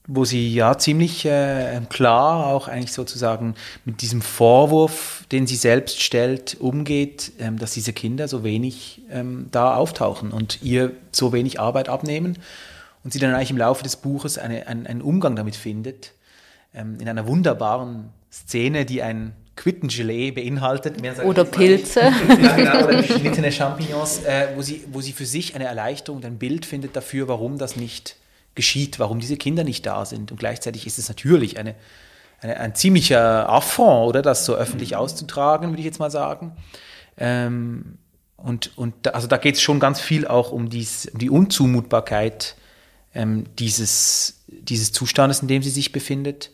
[0.06, 6.02] wo sie ja ziemlich äh, klar auch eigentlich sozusagen mit diesem Vorwurf, den sie selbst
[6.02, 11.60] stellt, umgeht, ähm, dass diese Kinder so wenig ähm, da auftauchen und ihr so wenig
[11.60, 12.38] Arbeit abnehmen
[13.02, 16.12] und sie dann eigentlich im Laufe des Buches eine, ein, einen Umgang damit findet,
[16.74, 20.96] ähm, in einer wunderbaren Szene, die ein Quittengelee beinhaltet.
[21.24, 22.00] oder Pilze.
[22.42, 26.38] ja, genau, oder geschnittene Champignons, äh, wo, sie, wo sie für sich eine Erleichterung, ein
[26.38, 28.16] Bild findet dafür, warum das nicht
[28.54, 30.30] geschieht, warum diese Kinder nicht da sind.
[30.30, 31.74] Und gleichzeitig ist es natürlich eine,
[32.40, 36.52] eine ein ziemlicher Affront, oder das so öffentlich auszutragen, würde ich jetzt mal sagen.
[37.16, 37.98] Ähm,
[38.36, 41.30] und, und da, also da geht es schon ganz viel auch um, dies, um die
[41.30, 42.56] Unzumutbarkeit
[43.14, 46.50] ähm, dieses, dieses Zustandes, in dem sie sich befindet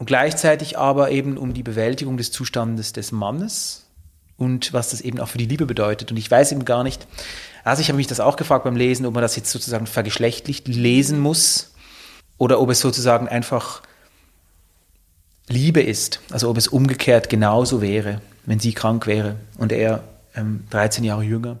[0.00, 3.84] und gleichzeitig aber eben um die Bewältigung des Zustandes des Mannes
[4.38, 6.10] und was das eben auch für die Liebe bedeutet.
[6.10, 7.06] Und ich weiß eben gar nicht,
[7.64, 10.66] also ich habe mich das auch gefragt beim Lesen, ob man das jetzt sozusagen vergeschlechtlicht
[10.68, 11.74] lesen muss
[12.38, 13.82] oder ob es sozusagen einfach
[15.48, 16.20] Liebe ist.
[16.30, 20.02] Also ob es umgekehrt genauso wäre, wenn sie krank wäre und er
[20.34, 21.58] ähm, 13 Jahre jünger.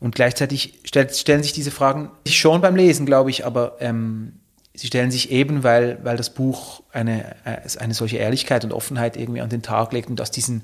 [0.00, 4.37] Und gleichzeitig stellt, stellen sich diese Fragen schon beim Lesen, glaube ich, aber ähm,
[4.78, 9.16] sie stellen sich eben, weil, weil das Buch eine, äh, eine solche Ehrlichkeit und Offenheit
[9.16, 10.62] irgendwie an den Tag legt und aus diesen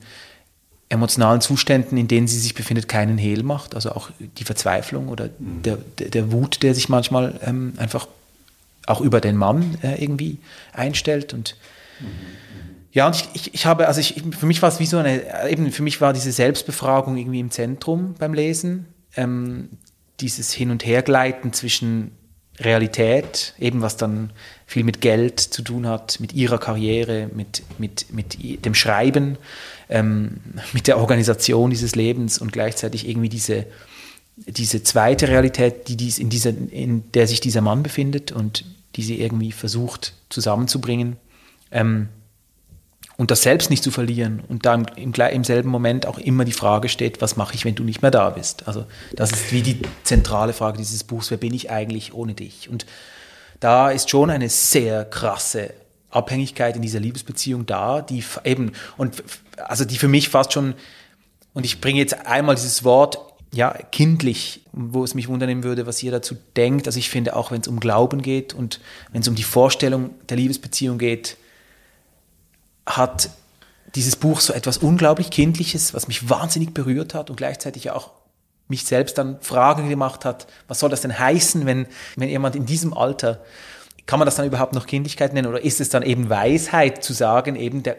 [0.89, 3.75] emotionalen Zuständen, in denen sie sich befindet, keinen Hehl macht.
[3.75, 5.63] Also auch die Verzweiflung oder mhm.
[5.63, 8.07] der, der, der, Wut, der sich manchmal ähm, einfach
[8.87, 10.39] auch über den Mann äh, irgendwie
[10.73, 11.35] einstellt.
[11.35, 11.57] Und
[11.99, 12.07] mhm.
[12.93, 15.51] ja, und ich, ich, ich habe, also ich, für mich war es wie so eine,
[15.51, 18.87] eben für mich war diese Selbstbefragung irgendwie im Zentrum beim Lesen.
[19.17, 19.71] Ähm,
[20.21, 22.13] dieses Hin- und Hergleiten zwischen
[22.61, 24.31] Realität, eben was dann
[24.67, 29.37] viel mit Geld zu tun hat, mit ihrer Karriere, mit, mit, mit dem Schreiben,
[29.89, 30.41] ähm,
[30.73, 33.67] mit der Organisation dieses Lebens und gleichzeitig irgendwie diese,
[34.37, 38.65] diese zweite Realität, die dies in, dieser, in der sich dieser Mann befindet und
[38.97, 41.17] die sie irgendwie versucht zusammenzubringen.
[41.73, 42.09] Ähm,
[43.17, 46.53] und das selbst nicht zu verlieren und da im, im, selben Moment auch immer die
[46.53, 48.67] Frage steht, was mache ich, wenn du nicht mehr da bist?
[48.67, 52.69] Also das ist wie die zentrale Frage dieses Buchs, wer bin ich eigentlich ohne dich?
[52.69, 52.87] Und
[53.61, 55.73] da ist schon eine sehr krasse
[56.11, 59.23] Abhängigkeit in dieser Liebesbeziehung da, die eben, und
[59.59, 60.75] also die für mich fast schon,
[61.53, 63.19] und ich bringe jetzt einmal dieses Wort,
[63.53, 66.89] ja, kindlich, wo es mich wundern würde, was ihr dazu denkt.
[66.89, 68.81] Also ich finde auch, wenn es um Glauben geht und
[69.13, 71.37] wenn es um die Vorstellung der Liebesbeziehung geht,
[72.87, 73.31] hat
[73.95, 78.11] dieses Buch so etwas unglaublich Kindliches, was mich wahnsinnig berührt hat und gleichzeitig auch
[78.67, 82.67] mich selbst dann Fragen gemacht hat, was soll das denn heißen, wenn, wenn jemand in
[82.67, 83.41] diesem Alter,
[84.07, 87.13] kann man das dann überhaupt noch Kindlichkeit nennen oder ist es dann eben Weisheit zu
[87.13, 87.97] sagen, eben der,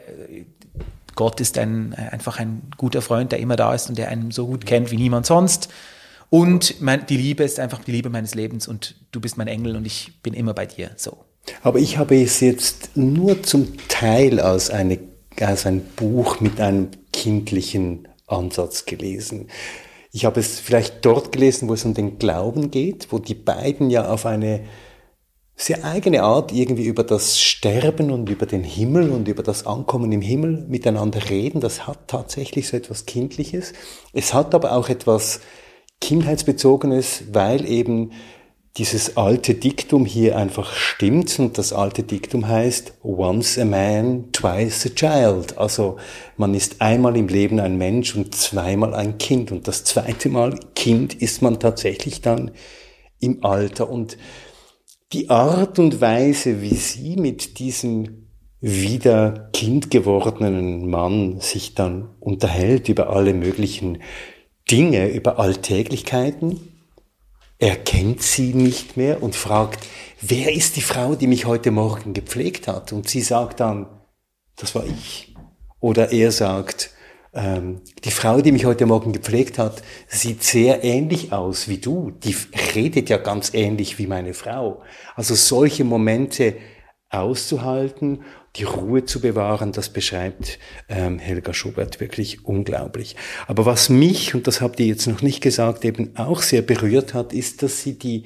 [1.15, 4.47] Gott ist ein, einfach ein guter Freund, der immer da ist und der einen so
[4.47, 5.69] gut kennt wie niemand sonst.
[6.29, 9.75] Und mein, die Liebe ist einfach die Liebe meines Lebens und du bist mein Engel
[9.75, 10.91] und ich bin immer bei dir.
[10.97, 11.23] So.
[11.61, 14.99] Aber ich habe es jetzt nur zum Teil als, eine,
[15.39, 19.47] als ein Buch mit einem kindlichen Ansatz gelesen.
[20.11, 23.89] Ich habe es vielleicht dort gelesen, wo es um den Glauben geht, wo die beiden
[23.89, 24.61] ja auf eine
[25.57, 30.11] sehr eigene Art irgendwie über das Sterben und über den Himmel und über das Ankommen
[30.11, 31.61] im Himmel miteinander reden.
[31.61, 33.73] Das hat tatsächlich so etwas Kindliches.
[34.11, 35.39] Es hat aber auch etwas
[36.01, 38.11] Kindheitsbezogenes, weil eben
[38.77, 44.85] dieses alte Diktum hier einfach stimmt und das alte Diktum heißt once a man, twice
[44.85, 45.57] a child.
[45.57, 45.95] Also
[46.35, 50.59] man ist einmal im Leben ein Mensch und zweimal ein Kind und das zweite Mal
[50.75, 52.51] Kind ist man tatsächlich dann
[53.19, 54.17] im Alter und
[55.13, 58.27] die Art und Weise, wie sie mit diesem
[58.59, 63.99] wieder Kind gewordenen Mann sich dann unterhält über alle möglichen
[64.69, 66.74] Dinge, über Alltäglichkeiten,
[67.57, 69.87] er kennt sie nicht mehr und fragt,
[70.21, 72.91] wer ist die Frau, die mich heute Morgen gepflegt hat?
[72.91, 73.87] Und sie sagt dann,
[74.57, 75.35] das war ich.
[75.79, 76.91] Oder er sagt,
[77.33, 82.11] ähm, die Frau, die mich heute Morgen gepflegt hat, sieht sehr ähnlich aus wie du.
[82.11, 82.35] Die
[82.73, 84.81] redet ja ganz ähnlich wie meine Frau.
[85.15, 86.55] Also solche Momente
[87.09, 88.23] auszuhalten,
[88.55, 93.15] die Ruhe zu bewahren, das beschreibt ähm, Helga Schubert wirklich unglaublich.
[93.47, 97.13] Aber was mich, und das habt ihr jetzt noch nicht gesagt, eben auch sehr berührt
[97.13, 98.23] hat, ist, dass sie die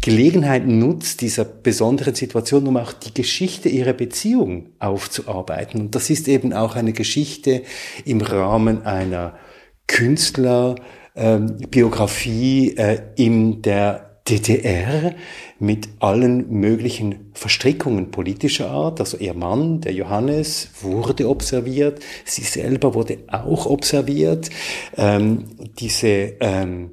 [0.00, 5.80] Gelegenheit nutzt, dieser besonderen Situation, um auch die Geschichte ihrer Beziehung aufzuarbeiten.
[5.80, 7.64] Und das ist eben auch eine Geschichte
[8.04, 9.36] im Rahmen einer
[9.88, 15.14] Künstlerbiografie äh, äh, in der DDR
[15.58, 19.00] mit allen möglichen Verstrickungen politischer Art.
[19.00, 24.50] Also ihr Mann, der Johannes, wurde observiert, sie selber wurde auch observiert.
[24.96, 25.44] Ähm,
[25.78, 26.92] diese ähm,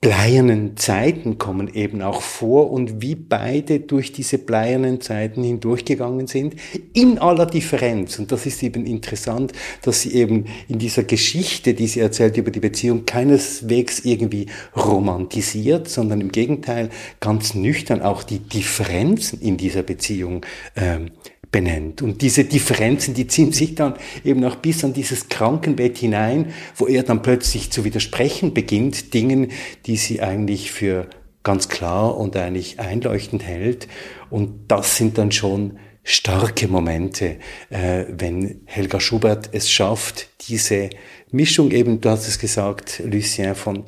[0.00, 6.54] bleiernen Zeiten kommen eben auch vor und wie beide durch diese bleiernen Zeiten hindurchgegangen sind,
[6.94, 8.18] in aller Differenz.
[8.18, 12.50] Und das ist eben interessant, dass sie eben in dieser Geschichte, die sie erzählt über
[12.50, 16.88] die Beziehung, keineswegs irgendwie romantisiert, sondern im Gegenteil
[17.20, 21.10] ganz nüchtern auch die Differenzen in dieser Beziehung ähm,
[21.52, 22.02] benennt.
[22.02, 26.86] Und diese Differenzen, die ziehen sich dann eben auch bis an dieses Krankenbett hinein, wo
[26.86, 29.50] er dann plötzlich zu widersprechen beginnt, Dingen,
[29.86, 31.08] die sie eigentlich für
[31.42, 33.88] ganz klar und eigentlich einleuchtend hält.
[34.28, 40.90] Und das sind dann schon starke Momente, äh, wenn Helga Schubert es schafft, diese
[41.30, 43.84] Mischung eben, du hast es gesagt, Lucien, von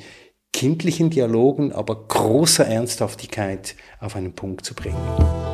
[0.53, 5.52] kindlichen Dialogen, aber großer Ernsthaftigkeit auf einen Punkt zu bringen.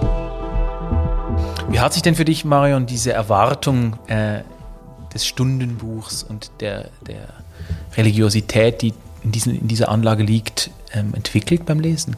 [1.71, 4.41] Wie hat sich denn für dich, Marion, diese Erwartung äh,
[5.13, 7.29] des Stundenbuchs und der, der
[7.97, 12.17] Religiosität, die in, diesen, in dieser Anlage liegt, ähm, entwickelt beim Lesen?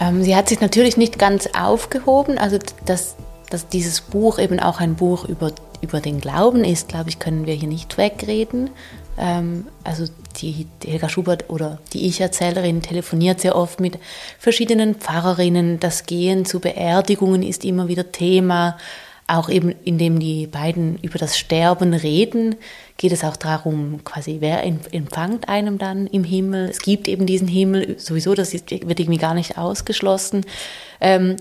[0.00, 2.36] Ähm, sie hat sich natürlich nicht ganz aufgehoben.
[2.36, 3.14] Also, dass,
[3.48, 7.46] dass dieses Buch eben auch ein Buch über, über den Glauben ist, glaube ich, können
[7.46, 8.70] wir hier nicht wegreden.
[9.16, 10.04] Ähm, also
[10.42, 13.98] die, Helga Schubert oder die Ich-Erzählerin telefoniert sehr oft mit
[14.38, 15.80] verschiedenen Pfarrerinnen.
[15.80, 18.78] Das Gehen zu Beerdigungen ist immer wieder Thema.
[19.26, 22.56] Auch eben, indem die beiden über das Sterben reden,
[22.96, 26.68] geht es auch darum, quasi, wer empfangt einem dann im Himmel.
[26.70, 30.46] Es gibt eben diesen Himmel, sowieso, das wird irgendwie gar nicht ausgeschlossen.
[31.00, 31.36] Ähm,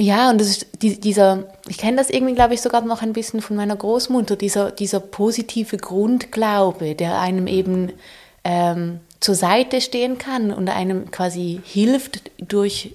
[0.00, 3.42] ja, und das ist dieser, ich kenne das irgendwie, glaube ich, sogar noch ein bisschen
[3.42, 7.92] von meiner Großmutter, dieser, dieser positive Grundglaube, der einem eben
[8.42, 12.92] ähm, zur Seite stehen kann und einem quasi hilft, durch,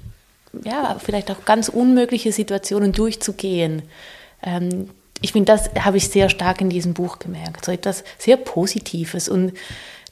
[0.63, 3.84] ja, vielleicht auch ganz unmögliche Situationen durchzugehen.
[4.41, 4.89] Ähm,
[5.22, 9.30] ich finde, das habe ich sehr stark in diesem Buch gemerkt, so etwas sehr Positives.
[9.30, 9.54] Und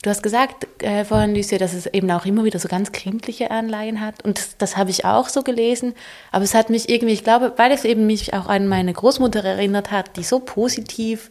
[0.03, 3.51] Du hast gesagt äh, vorhin, Lucia, dass es eben auch immer wieder so ganz kindliche
[3.51, 4.23] Anleihen hat.
[4.25, 5.93] Und das, das habe ich auch so gelesen.
[6.29, 9.41] Aber es hat mich irgendwie, ich glaube, weil es eben mich auch an meine Großmutter
[9.45, 11.29] erinnert hat, die so positiv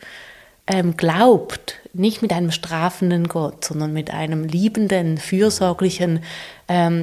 [0.67, 6.25] ähm, glaubt, nicht mit einem strafenden Gott, sondern mit einem liebenden, fürsorglichen,
[6.67, 7.03] ähm,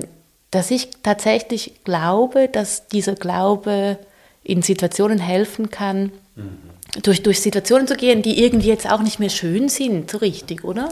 [0.49, 3.99] dass ich tatsächlich glaube, dass dieser Glaube
[4.41, 6.57] in Situationen helfen kann, mhm.
[7.03, 10.63] durch, durch Situationen zu gehen, die irgendwie jetzt auch nicht mehr schön sind, so richtig,
[10.63, 10.89] oder?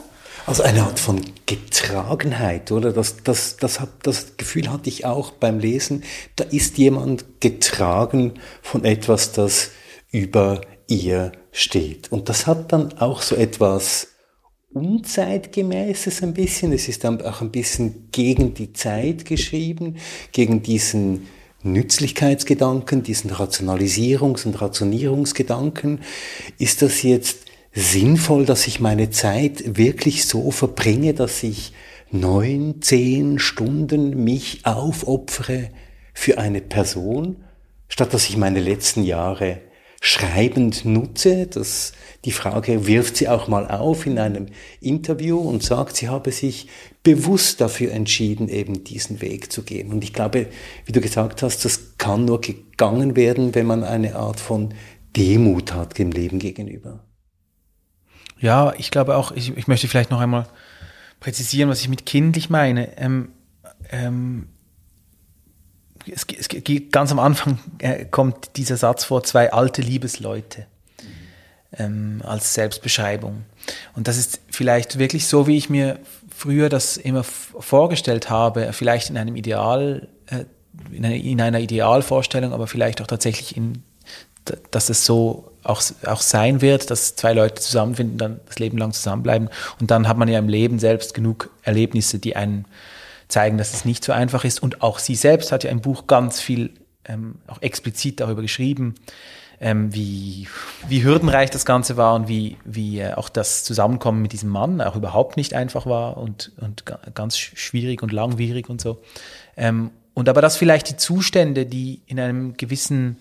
[0.47, 2.93] Also eine Art von Getragenheit, oder?
[2.93, 6.05] Das, das, das, hat, das Gefühl hatte ich auch beim Lesen.
[6.38, 9.71] Da ist jemand getragen von etwas, das
[10.10, 12.13] über ihr steht.
[12.13, 14.07] Und das hat dann auch so etwas
[14.71, 16.71] Unzeitgemäßes ein bisschen.
[16.71, 19.97] Es ist dann auch ein bisschen gegen die Zeit geschrieben,
[20.31, 21.27] gegen diesen
[21.63, 25.99] Nützlichkeitsgedanken, diesen Rationalisierungs- und Rationierungsgedanken.
[26.57, 27.46] Ist das jetzt
[27.77, 31.73] sinnvoll, dass ich meine Zeit wirklich so verbringe, dass ich
[32.09, 35.69] neun, zehn Stunden mich aufopfere
[36.11, 37.43] für eine Person,
[37.87, 39.59] statt dass ich meine letzten Jahre
[40.01, 41.45] schreibend nutze.
[41.45, 41.93] Das,
[42.25, 44.47] die Frage wirft sie auch mal auf in einem
[44.81, 46.69] Interview und sagt, sie habe sich
[47.03, 49.91] bewusst dafür entschieden, eben diesen Weg zu gehen.
[49.91, 50.47] Und ich glaube,
[50.85, 54.73] wie du gesagt hast, das kann nur gegangen werden, wenn man eine Art von
[55.15, 57.07] Demut hat dem Leben gegenüber.
[58.39, 60.47] Ja, ich glaube auch, ich, ich möchte vielleicht noch einmal
[61.19, 62.97] präzisieren, was ich mit kindlich meine.
[62.97, 63.30] Ähm,
[63.89, 64.47] ähm,
[66.06, 66.47] es, es,
[66.91, 70.67] ganz am Anfang äh, kommt dieser Satz vor, zwei alte Liebesleute
[71.73, 73.43] ähm, als Selbstbeschreibung.
[73.95, 76.00] Und das ist vielleicht wirklich so, wie ich mir
[76.34, 80.45] früher das immer vorgestellt habe, vielleicht in einem Ideal, äh,
[80.91, 83.84] in, einer, in einer Idealvorstellung, aber vielleicht auch tatsächlich in,
[84.71, 88.93] dass es so auch, auch sein wird, dass zwei Leute zusammenfinden, dann das Leben lang
[88.93, 89.49] zusammenbleiben.
[89.80, 92.65] Und dann hat man ja im Leben selbst genug Erlebnisse, die einen
[93.27, 94.63] zeigen, dass es nicht so einfach ist.
[94.63, 96.71] Und auch sie selbst hat ja im Buch ganz viel
[97.06, 98.95] ähm, auch explizit darüber geschrieben,
[99.60, 100.47] ähm, wie,
[100.88, 104.82] wie hürdenreich das Ganze war und wie, wie äh, auch das Zusammenkommen mit diesem Mann
[104.82, 106.84] auch überhaupt nicht einfach war und, und
[107.15, 109.01] ganz schwierig und langwierig und so.
[109.56, 113.17] Ähm, und aber dass vielleicht die Zustände, die in einem gewissen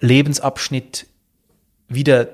[0.00, 1.06] Lebensabschnitt
[1.94, 2.28] wieder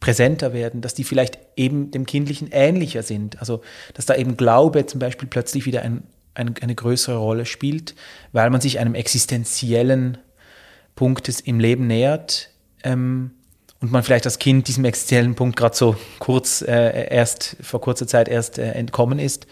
[0.00, 3.38] präsenter werden, dass die vielleicht eben dem Kindlichen ähnlicher sind.
[3.40, 3.60] Also,
[3.94, 6.02] dass da eben Glaube zum Beispiel plötzlich wieder ein,
[6.34, 7.94] ein, eine größere Rolle spielt,
[8.32, 10.18] weil man sich einem existenziellen
[10.94, 12.50] Punkt im Leben nähert
[12.82, 13.32] ähm,
[13.80, 18.06] und man vielleicht als Kind diesem existenziellen Punkt gerade so kurz äh, erst vor kurzer
[18.06, 19.46] Zeit erst äh, entkommen ist.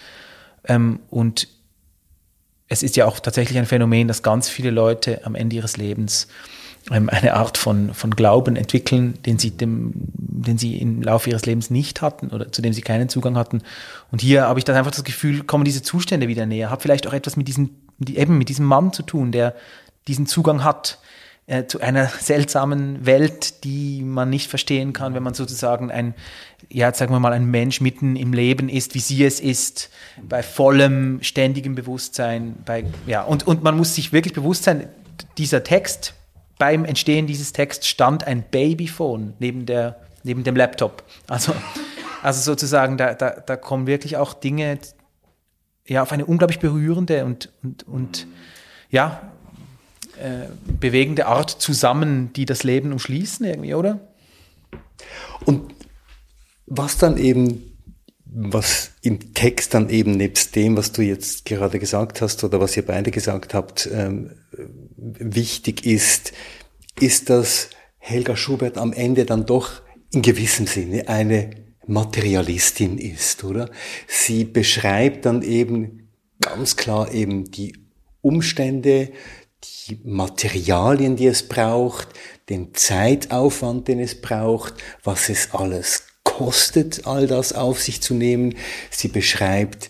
[0.66, 1.48] Ähm, und
[2.68, 6.28] es ist ja auch tatsächlich ein Phänomen, dass ganz viele Leute am Ende ihres Lebens
[6.90, 11.70] eine Art von, von Glauben entwickeln, den sie, dem, den sie im Laufe ihres Lebens
[11.70, 13.62] nicht hatten oder zu dem sie keinen Zugang hatten.
[14.10, 16.70] Und hier habe ich dann einfach das Gefühl, kommen diese Zustände wieder näher.
[16.70, 17.70] Hat vielleicht auch etwas mit diesem,
[18.06, 19.54] eben mit diesem Mann zu tun, der
[20.06, 20.98] diesen Zugang hat
[21.46, 26.14] äh, zu einer seltsamen Welt, die man nicht verstehen kann, wenn man sozusagen ein,
[26.68, 29.90] ja, sagen wir mal, ein Mensch mitten im Leben ist, wie sie es ist,
[30.22, 34.88] bei vollem, ständigem Bewusstsein, bei, ja, und, und man muss sich wirklich bewusst sein,
[35.36, 36.14] dieser Text
[36.58, 41.04] beim Entstehen dieses Texts stand ein Babyphone neben, der, neben dem Laptop.
[41.28, 41.54] Also,
[42.22, 44.78] also sozusagen, da, da, da kommen wirklich auch Dinge
[45.86, 48.26] ja, auf eine unglaublich berührende und, und, und
[48.90, 49.32] ja,
[50.20, 50.48] äh,
[50.80, 54.00] bewegende Art zusammen, die das Leben umschließen, irgendwie, oder?
[55.44, 55.72] Und
[56.66, 57.68] was dann eben
[58.30, 62.76] was im Text dann eben nebst dem, was du jetzt gerade gesagt hast oder was
[62.76, 64.32] ihr beide gesagt habt, ähm,
[64.98, 66.32] wichtig ist,
[66.98, 69.82] ist, dass Helga Schubert am Ende dann doch
[70.12, 71.50] in gewissem Sinne eine
[71.86, 73.70] Materialistin ist, oder?
[74.06, 77.76] Sie beschreibt dann eben ganz klar eben die
[78.20, 79.10] Umstände,
[79.64, 82.08] die Materialien, die es braucht,
[82.48, 88.54] den Zeitaufwand, den es braucht, was es alles kostet, all das auf sich zu nehmen.
[88.90, 89.88] Sie beschreibt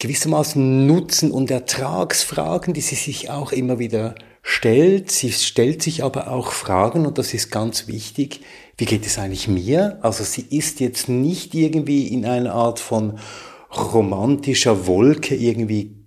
[0.00, 5.10] gewissermaßen Nutzen- und Ertragsfragen, die sie sich auch immer wieder stellt.
[5.10, 8.40] Sie stellt sich aber auch Fragen, und das ist ganz wichtig,
[8.76, 9.98] wie geht es eigentlich mir?
[10.02, 13.18] Also sie ist jetzt nicht irgendwie in einer Art von
[13.70, 16.00] romantischer Wolke irgendwie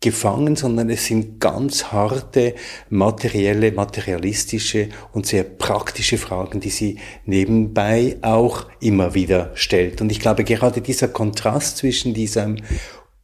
[0.00, 2.54] gefangen, sondern es sind ganz harte,
[2.90, 10.00] materielle, materialistische und sehr praktische Fragen, die sie nebenbei auch immer wieder stellt.
[10.00, 12.58] Und ich glaube, gerade dieser Kontrast zwischen diesem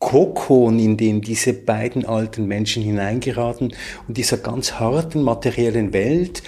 [0.03, 3.73] Kokon, in den diese beiden alten Menschen hineingeraten
[4.09, 6.43] und dieser ganz harten materiellen Welt,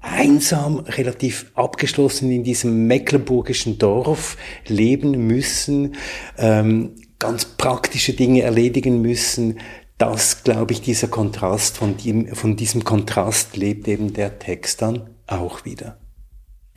[0.00, 5.96] einsam, relativ abgeschlossen in diesem mecklenburgischen Dorf leben müssen,
[6.38, 9.58] ähm, ganz praktische Dinge erledigen müssen.
[9.98, 15.10] Das, glaube ich, dieser Kontrast, von, dem, von diesem Kontrast lebt eben der Text dann
[15.26, 15.98] auch wieder.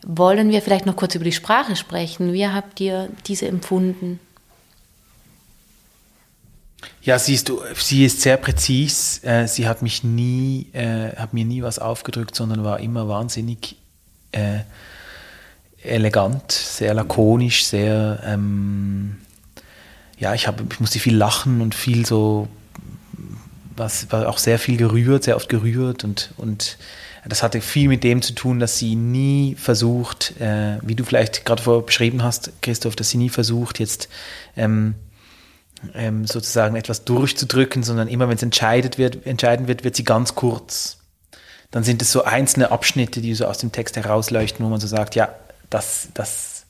[0.05, 2.33] Wollen wir vielleicht noch kurz über die Sprache sprechen?
[2.33, 4.19] Wie habt ihr diese empfunden?
[7.01, 9.23] Ja, siehst du, sie ist sehr präzis.
[9.23, 13.77] Äh, sie hat mich nie, äh, hat mir nie was aufgedrückt, sondern war immer wahnsinnig
[14.31, 14.59] äh,
[15.81, 19.17] elegant, sehr lakonisch, sehr, ähm,
[20.17, 22.47] ja, ich, hab, ich musste viel lachen und viel so,
[23.75, 26.77] was war auch sehr viel gerührt, sehr oft gerührt und, und
[27.25, 31.45] das hatte viel mit dem zu tun, dass sie nie versucht, äh, wie du vielleicht
[31.45, 34.09] gerade vorher beschrieben hast, Christoph, dass sie nie versucht, jetzt
[34.55, 34.95] ähm,
[35.93, 40.35] ähm, sozusagen etwas durchzudrücken, sondern immer, wenn es entscheidet wird, entscheiden wird, wird sie ganz
[40.35, 40.97] kurz.
[41.71, 44.87] Dann sind es so einzelne Abschnitte, die so aus dem Text herausleuchten, wo man so
[44.87, 45.35] sagt, ja,
[45.69, 46.65] das, das,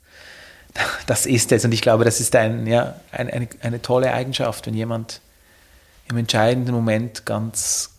[1.06, 1.64] das ist es.
[1.66, 5.22] Und ich glaube, das ist ein, ja, ein, eine, eine tolle Eigenschaft, wenn jemand
[6.10, 7.92] im entscheidenden Moment ganz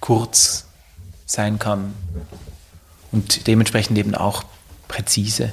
[0.00, 0.66] kurz
[1.26, 1.94] sein kann
[3.12, 4.44] und dementsprechend eben auch
[4.88, 5.52] präzise.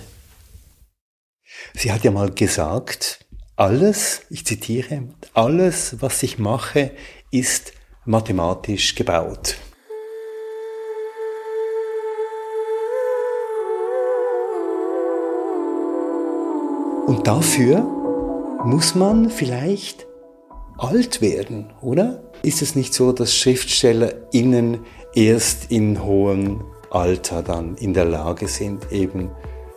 [1.74, 3.26] Sie hat ja mal gesagt,
[3.62, 5.04] alles, ich zitiere,
[5.36, 6.90] alles, was ich mache,
[7.30, 7.74] ist
[8.06, 9.56] mathematisch gebaut.
[17.06, 17.82] Und dafür
[18.66, 20.08] muss man vielleicht
[20.80, 22.24] alt werden, oder?
[22.42, 24.80] Ist es nicht so, dass SchriftstellerInnen
[25.14, 29.30] erst in hohem Alter dann in der Lage sind, eben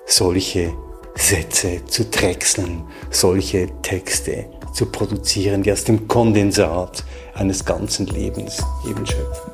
[0.06, 0.72] solche
[1.16, 7.04] Sätze zu drechseln, solche Texte zu produzieren, die aus dem Kondensat
[7.34, 9.52] eines ganzen Lebens eben schöpfen.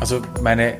[0.00, 0.76] Also meine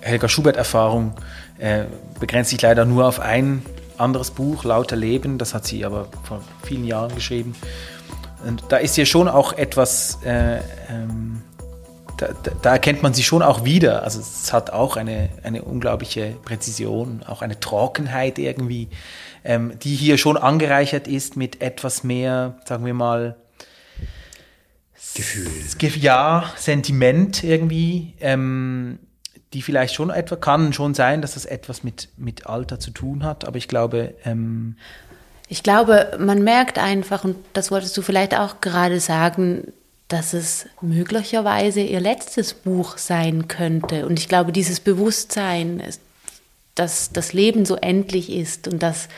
[0.00, 1.12] Helga Schubert-Erfahrung
[1.58, 1.84] äh,
[2.20, 3.62] begrenzt sich leider nur auf ein
[3.96, 7.56] anderes Buch, Lauter Leben, das hat sie aber vor vielen Jahren geschrieben.
[8.46, 10.58] Und da ist ja schon auch etwas, äh,
[10.88, 11.42] ähm,
[12.18, 14.02] da, da, erkennt man sie schon auch wieder.
[14.02, 18.88] Also es hat auch eine, eine unglaubliche Präzision, auch eine Trockenheit irgendwie,
[19.44, 23.36] ähm, die hier schon angereichert ist mit etwas mehr, sagen wir mal,
[25.14, 25.50] Gefühl.
[25.96, 28.14] Ja, Sentiment irgendwie.
[28.20, 29.00] Ähm,
[29.54, 33.24] die vielleicht schon etwa, kann schon sein, dass das etwas mit, mit Alter zu tun
[33.24, 34.14] hat, aber ich glaube.
[34.24, 34.76] Ähm
[35.50, 39.72] ich glaube, man merkt einfach, und das wolltest du vielleicht auch gerade sagen,
[40.08, 44.06] dass es möglicherweise ihr letztes Buch sein könnte.
[44.06, 45.82] Und ich glaube, dieses Bewusstsein,
[46.74, 49.08] dass das Leben so endlich ist und dass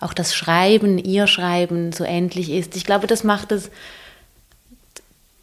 [0.00, 3.70] auch das Schreiben, ihr Schreiben so endlich ist, ich glaube, das macht es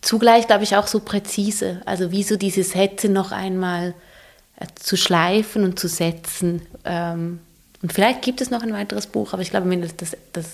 [0.02, 1.82] zugleich, glaube ich, auch so präzise.
[1.86, 3.96] Also wie so diese Sätze noch einmal
[4.58, 6.62] äh, zu schleifen und zu setzen.
[6.86, 7.40] Ähm,
[7.82, 10.46] und vielleicht gibt es noch ein weiteres Buch, aber ich glaube, wenn das, das, das,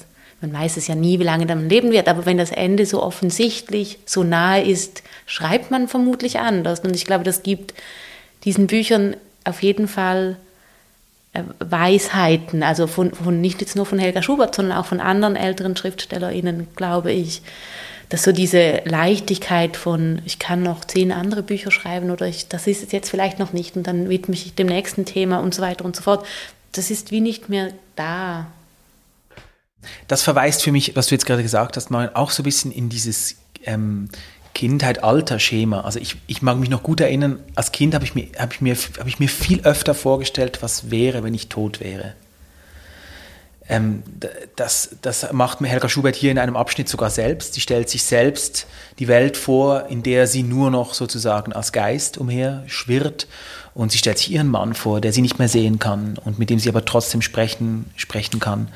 [0.42, 3.02] man weiß es ja nie, wie lange man leben wird, aber wenn das Ende so
[3.02, 6.82] offensichtlich, so nahe ist, schreibt man vermutlich anders.
[6.82, 7.74] Und ich glaube, das gibt
[8.44, 10.38] diesen Büchern auf jeden Fall
[11.34, 15.36] äh, Weisheiten, also von, von nicht jetzt nur von Helga Schubert, sondern auch von anderen
[15.36, 17.42] älteren SchriftstellerInnen, glaube ich
[18.10, 22.68] dass so diese Leichtigkeit von, ich kann noch zehn andere Bücher schreiben oder ich, das
[22.68, 25.62] ist es jetzt vielleicht noch nicht und dann widme ich dem nächsten Thema und so
[25.62, 26.26] weiter und so fort,
[26.72, 28.48] das ist wie nicht mehr da.
[30.08, 32.90] Das verweist für mich, was du jetzt gerade gesagt hast, auch so ein bisschen in
[32.90, 34.10] dieses ähm,
[34.54, 35.82] Kindheit-Alter-Schema.
[35.82, 38.62] Also ich, ich mag mich noch gut erinnern, als Kind habe ich, mir, hab ich,
[38.62, 42.16] mir, hab ich mir viel öfter vorgestellt, was wäre, wenn ich tot wäre.
[43.70, 44.02] Ähm,
[44.56, 47.54] das, das macht Helga Schubert hier in einem Abschnitt sogar selbst.
[47.54, 48.66] Sie stellt sich selbst
[49.00, 53.28] die Welt vor, in der sie nur noch sozusagen als Geist umher schwirrt.
[53.74, 56.50] Und sie stellt sich ihren Mann vor, der sie nicht mehr sehen kann und mit
[56.50, 58.70] dem sie aber trotzdem sprechen, sprechen kann.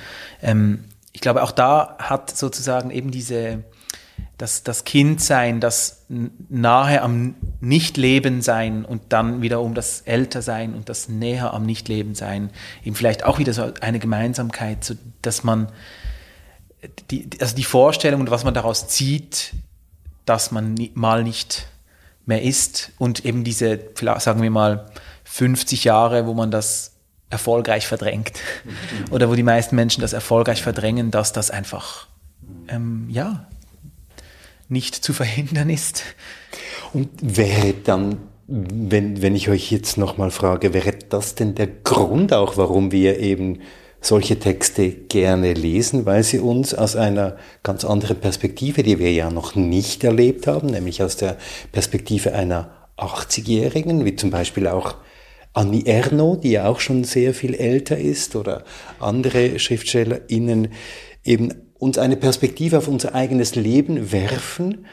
[0.44, 0.84] Ähm,
[1.14, 3.64] ich glaube, auch da hat sozusagen eben diese,
[4.38, 11.10] das, das Kindsein, das nahe am Nichtleben sein und dann wiederum das Ältersein und das
[11.10, 12.50] näher am Nichtleben sein,
[12.84, 15.72] eben vielleicht auch wieder so eine Gemeinsamkeit, so dass man
[17.12, 19.54] die, also die Vorstellung und was man daraus zieht,
[20.26, 21.68] dass man mal nicht
[22.26, 23.80] mehr ist und eben diese,
[24.20, 24.90] sagen wir mal,
[25.24, 26.94] 50 Jahre, wo man das
[27.32, 28.34] erfolgreich verdrängt
[29.10, 32.08] oder wo die meisten Menschen das erfolgreich verdrängen, dass das einfach
[32.68, 33.48] ähm, ja
[34.70, 36.04] nicht zu verhindern ist.
[36.94, 38.18] Und wäre dann,
[38.48, 43.20] wenn, wenn ich euch jetzt nochmal frage, wäre das denn der Grund auch, warum wir
[43.20, 43.60] eben
[44.02, 49.30] solche Texte gerne lesen, weil sie uns aus einer ganz anderen Perspektive, die wir ja
[49.30, 51.38] noch nicht erlebt haben, nämlich aus der
[51.72, 54.96] Perspektive einer 80-Jährigen, wie zum Beispiel auch
[55.54, 58.64] Annie Erno, die ja auch schon sehr viel älter ist, oder
[59.00, 60.70] andere SchriftstellerInnen,
[61.24, 64.86] eben uns eine Perspektive auf unser eigenes Leben werfen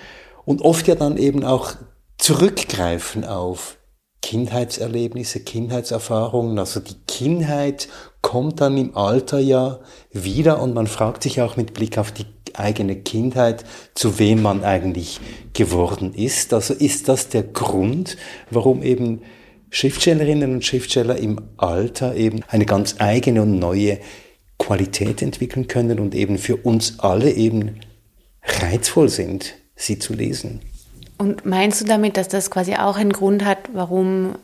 [0.44, 1.74] und oft ja dann eben auch
[2.16, 3.78] zurückgreifen auf
[4.22, 6.58] Kindheitserlebnisse, Kindheitserfahrungen.
[6.58, 7.88] Also die Kindheit
[8.20, 9.80] kommt dann im Alter ja
[10.12, 14.64] wieder und man fragt sich auch mit Blick auf die eigene Kindheit, zu wem man
[14.64, 15.20] eigentlich
[15.52, 16.52] geworden ist.
[16.52, 18.16] Also ist das der Grund,
[18.50, 19.22] warum eben
[19.70, 23.98] Schriftstellerinnen und Schriftsteller im Alter eben eine ganz eigene und neue
[24.58, 27.80] Qualität entwickeln können und eben für uns alle eben
[28.42, 30.60] reizvoll sind, sie zu lesen.
[31.18, 34.36] Und meinst du damit, dass das quasi auch einen Grund hat, warum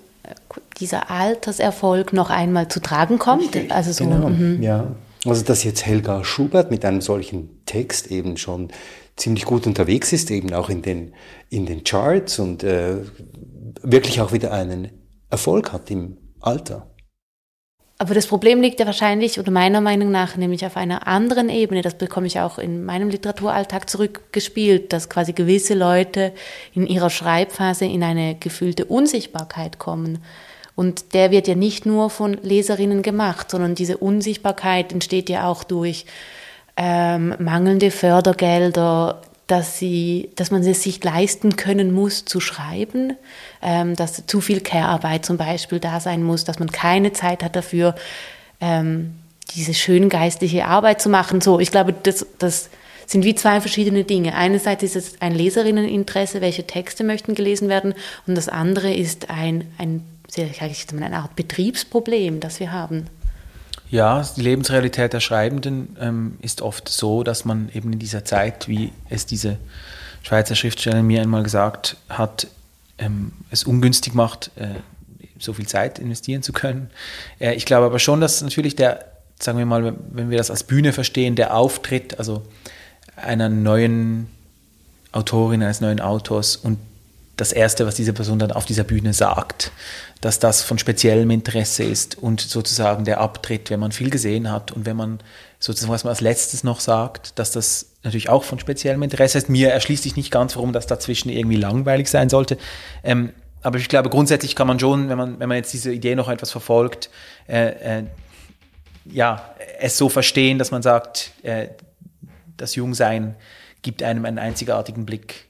[0.79, 3.43] dieser Alterserfolg noch einmal zu tragen kommt?
[3.43, 4.63] Richtig, also so, genau, mhm.
[4.63, 4.95] ja.
[5.25, 8.69] Also dass jetzt Helga Schubert mit einem solchen Text eben schon
[9.17, 11.15] ziemlich gut unterwegs ist, eben auch in den,
[11.49, 12.97] in den Charts und äh,
[13.83, 14.89] wirklich auch wieder einen
[15.35, 16.87] Erfolg hat im Alter.
[17.99, 21.83] Aber das Problem liegt ja wahrscheinlich, oder meiner Meinung nach, nämlich auf einer anderen Ebene.
[21.83, 26.33] Das bekomme ich auch in meinem Literaturalltag zurückgespielt, dass quasi gewisse Leute
[26.73, 30.23] in ihrer Schreibphase in eine gefühlte Unsichtbarkeit kommen.
[30.77, 35.65] Und der wird ja nicht nur von Leserinnen gemacht, sondern diese Unsichtbarkeit entsteht ja auch
[35.65, 36.05] durch
[36.77, 43.17] ähm, mangelnde Fördergelder, dass, sie, dass man es sich leisten können muss zu schreiben,
[43.63, 47.55] ähm, dass zu viel Care-Arbeit zum Beispiel da sein muss, dass man keine Zeit hat
[47.55, 47.95] dafür,
[48.61, 49.15] ähm,
[49.55, 51.41] diese schön geistliche Arbeit zu machen.
[51.41, 52.71] So, ich glaube, das, das
[53.07, 54.35] sind wie zwei verschiedene Dinge.
[54.35, 57.95] Einerseits ist es ein Leserinneninteresse, welche Texte möchten gelesen werden,
[58.27, 60.05] und das andere ist ein, ein,
[60.37, 63.07] eine Art Betriebsproblem, das wir haben.
[63.91, 68.67] Ja, die Lebensrealität der Schreibenden ähm, ist oft so, dass man eben in dieser Zeit,
[68.69, 69.59] wie es diese
[70.23, 72.49] Schweizer Schriftstellerin mir einmal gesagt hat,
[72.99, 74.69] ähm, es ungünstig macht, äh,
[75.39, 76.91] so viel Zeit investieren zu können.
[77.39, 79.05] Äh, ich glaube aber schon, dass natürlich der,
[79.39, 82.43] sagen wir mal, wenn wir das als Bühne verstehen, der Auftritt, also
[83.17, 84.29] einer neuen
[85.13, 86.79] Autorin, eines neuen Autors und
[87.37, 89.73] das Erste, was diese Person dann auf dieser Bühne sagt,
[90.21, 94.73] dass das von speziellem Interesse ist und sozusagen der Abtritt, wenn man viel gesehen hat
[94.73, 95.21] und wenn man
[95.59, 99.49] sozusagen, was man als letztes noch sagt, dass das natürlich auch von speziellem Interesse ist.
[99.49, 102.59] Mir erschließt sich nicht ganz, warum das dazwischen irgendwie langweilig sein sollte.
[103.03, 103.33] Ähm,
[103.63, 106.29] aber ich glaube, grundsätzlich kann man schon, wenn man, wenn man jetzt diese Idee noch
[106.29, 107.09] etwas verfolgt,
[107.49, 108.05] äh, äh,
[109.07, 111.69] ja, es so verstehen, dass man sagt, äh,
[112.57, 113.37] das Jungsein
[113.83, 115.47] gibt einem einen einzigartigen Blick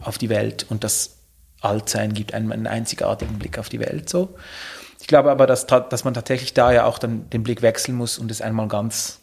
[0.00, 1.16] auf die Welt und das
[1.60, 4.08] Altsein gibt einem einen einzigartigen Blick auf die Welt.
[4.08, 4.36] So.
[5.00, 8.18] Ich glaube aber, dass, dass man tatsächlich da ja auch dann den Blick wechseln muss
[8.18, 9.20] und es einmal ganz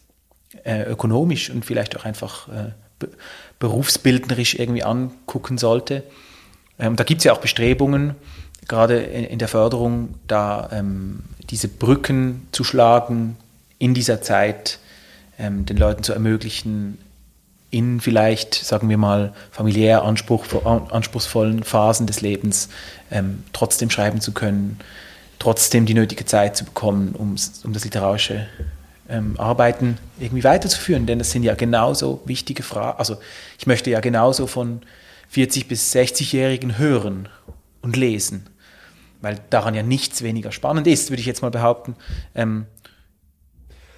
[0.64, 3.08] äh, ökonomisch und vielleicht auch einfach äh, be
[3.58, 6.02] berufsbildnerisch irgendwie angucken sollte.
[6.78, 8.16] Ähm, da gibt es ja auch Bestrebungen,
[8.66, 13.36] gerade in, in der Förderung, da ähm, diese Brücken zu schlagen
[13.78, 14.78] in dieser Zeit,
[15.38, 16.98] ähm, den Leuten zu ermöglichen,
[17.72, 22.68] in vielleicht, sagen wir mal, familiär anspruch, anspruchsvollen Phasen des Lebens
[23.10, 24.78] ähm, trotzdem schreiben zu können,
[25.38, 28.46] trotzdem die nötige Zeit zu bekommen, um, um das literarische
[29.08, 31.06] ähm, Arbeiten irgendwie weiterzuführen.
[31.06, 32.98] Denn das sind ja genauso wichtige Fragen.
[32.98, 33.16] Also
[33.58, 34.82] ich möchte ja genauso von
[35.30, 37.30] 40 bis 60-Jährigen hören
[37.80, 38.46] und lesen,
[39.22, 41.96] weil daran ja nichts weniger spannend ist, würde ich jetzt mal behaupten.
[42.34, 42.66] Ähm,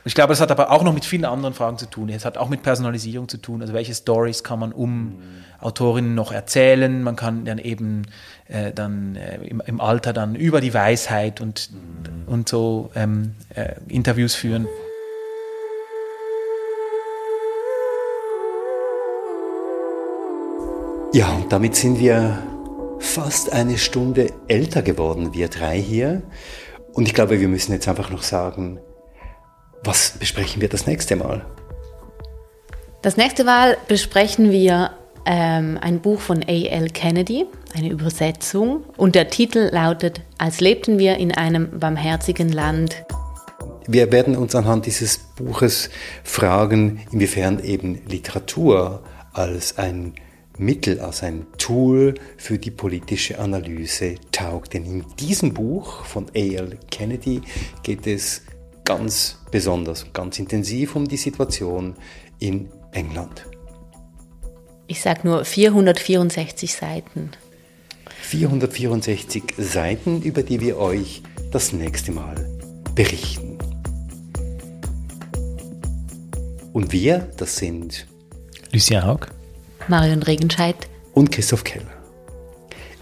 [0.06, 2.10] ich glaube, es hat aber auch noch mit vielen anderen Fragen zu tun.
[2.10, 3.62] Es hat auch mit Personalisierung zu tun.
[3.62, 5.18] Also welche Stories kann man um mhm.
[5.60, 7.02] Autorinnen noch erzählen?
[7.02, 8.02] Man kann dann eben
[8.48, 12.28] äh, dann äh, im, im, Alter dann über die Weisheit und, mhm.
[12.30, 14.68] und so ähm, äh, Interviews führen.
[21.14, 22.42] Ja, und damit sind wir
[22.98, 26.22] fast eine Stunde älter geworden, wir drei hier.
[26.92, 28.80] Und ich glaube, wir müssen jetzt einfach noch sagen,
[29.84, 31.44] was besprechen wir das nächste Mal?
[33.02, 34.92] Das nächste Mal besprechen wir
[35.26, 36.88] ähm, ein Buch von A.L.
[36.90, 38.84] Kennedy, eine Übersetzung.
[38.96, 43.04] Und der Titel lautet Als lebten wir in einem barmherzigen Land.
[43.86, 45.90] Wir werden uns anhand dieses Buches
[46.22, 49.02] fragen, inwiefern eben Literatur
[49.34, 50.14] als ein
[50.56, 54.72] Mittel, als ein Tool für die politische Analyse taugt.
[54.72, 56.78] Denn in diesem Buch von A.L.
[56.90, 57.42] Kennedy
[57.82, 58.42] geht es
[58.84, 61.94] ganz besonders, ganz intensiv um die Situation
[62.38, 63.46] in England.
[64.86, 67.30] Ich sage nur 464 Seiten.
[68.20, 72.34] 464 Seiten, über die wir euch das nächste Mal
[72.94, 73.58] berichten.
[76.72, 78.06] Und wir, das sind
[78.72, 79.28] Lucien Haug,
[79.88, 80.76] Marion Regenscheid
[81.12, 81.86] und Christoph Keller.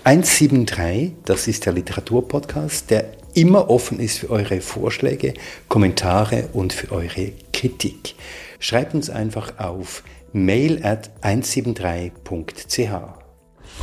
[0.04, 5.34] 173, das ist der Literaturpodcast, der immer offen ist für eure Vorschläge,
[5.68, 8.14] Kommentare und für eure Kritik.
[8.58, 10.02] Schreibt uns einfach auf
[10.32, 12.78] mail at 173.ch.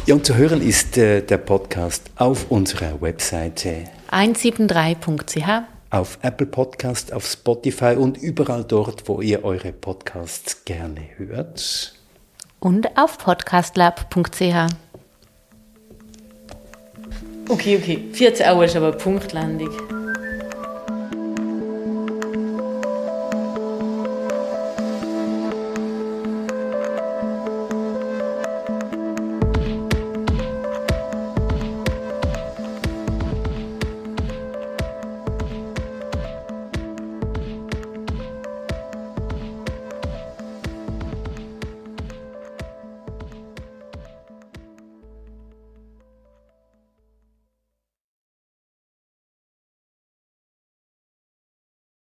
[0.06, 7.14] Ja, und zu hören ist äh, der Podcast auf unserer Webseite 173.ch, auf Apple Podcast,
[7.14, 11.96] auf Spotify und überall dort, wo ihr eure Podcasts gerne hört.
[12.60, 14.89] Und auf podcastlab.ch.
[17.50, 18.00] Okay, okay.
[18.14, 19.99] 14 Uhr ist aber Punktlandung.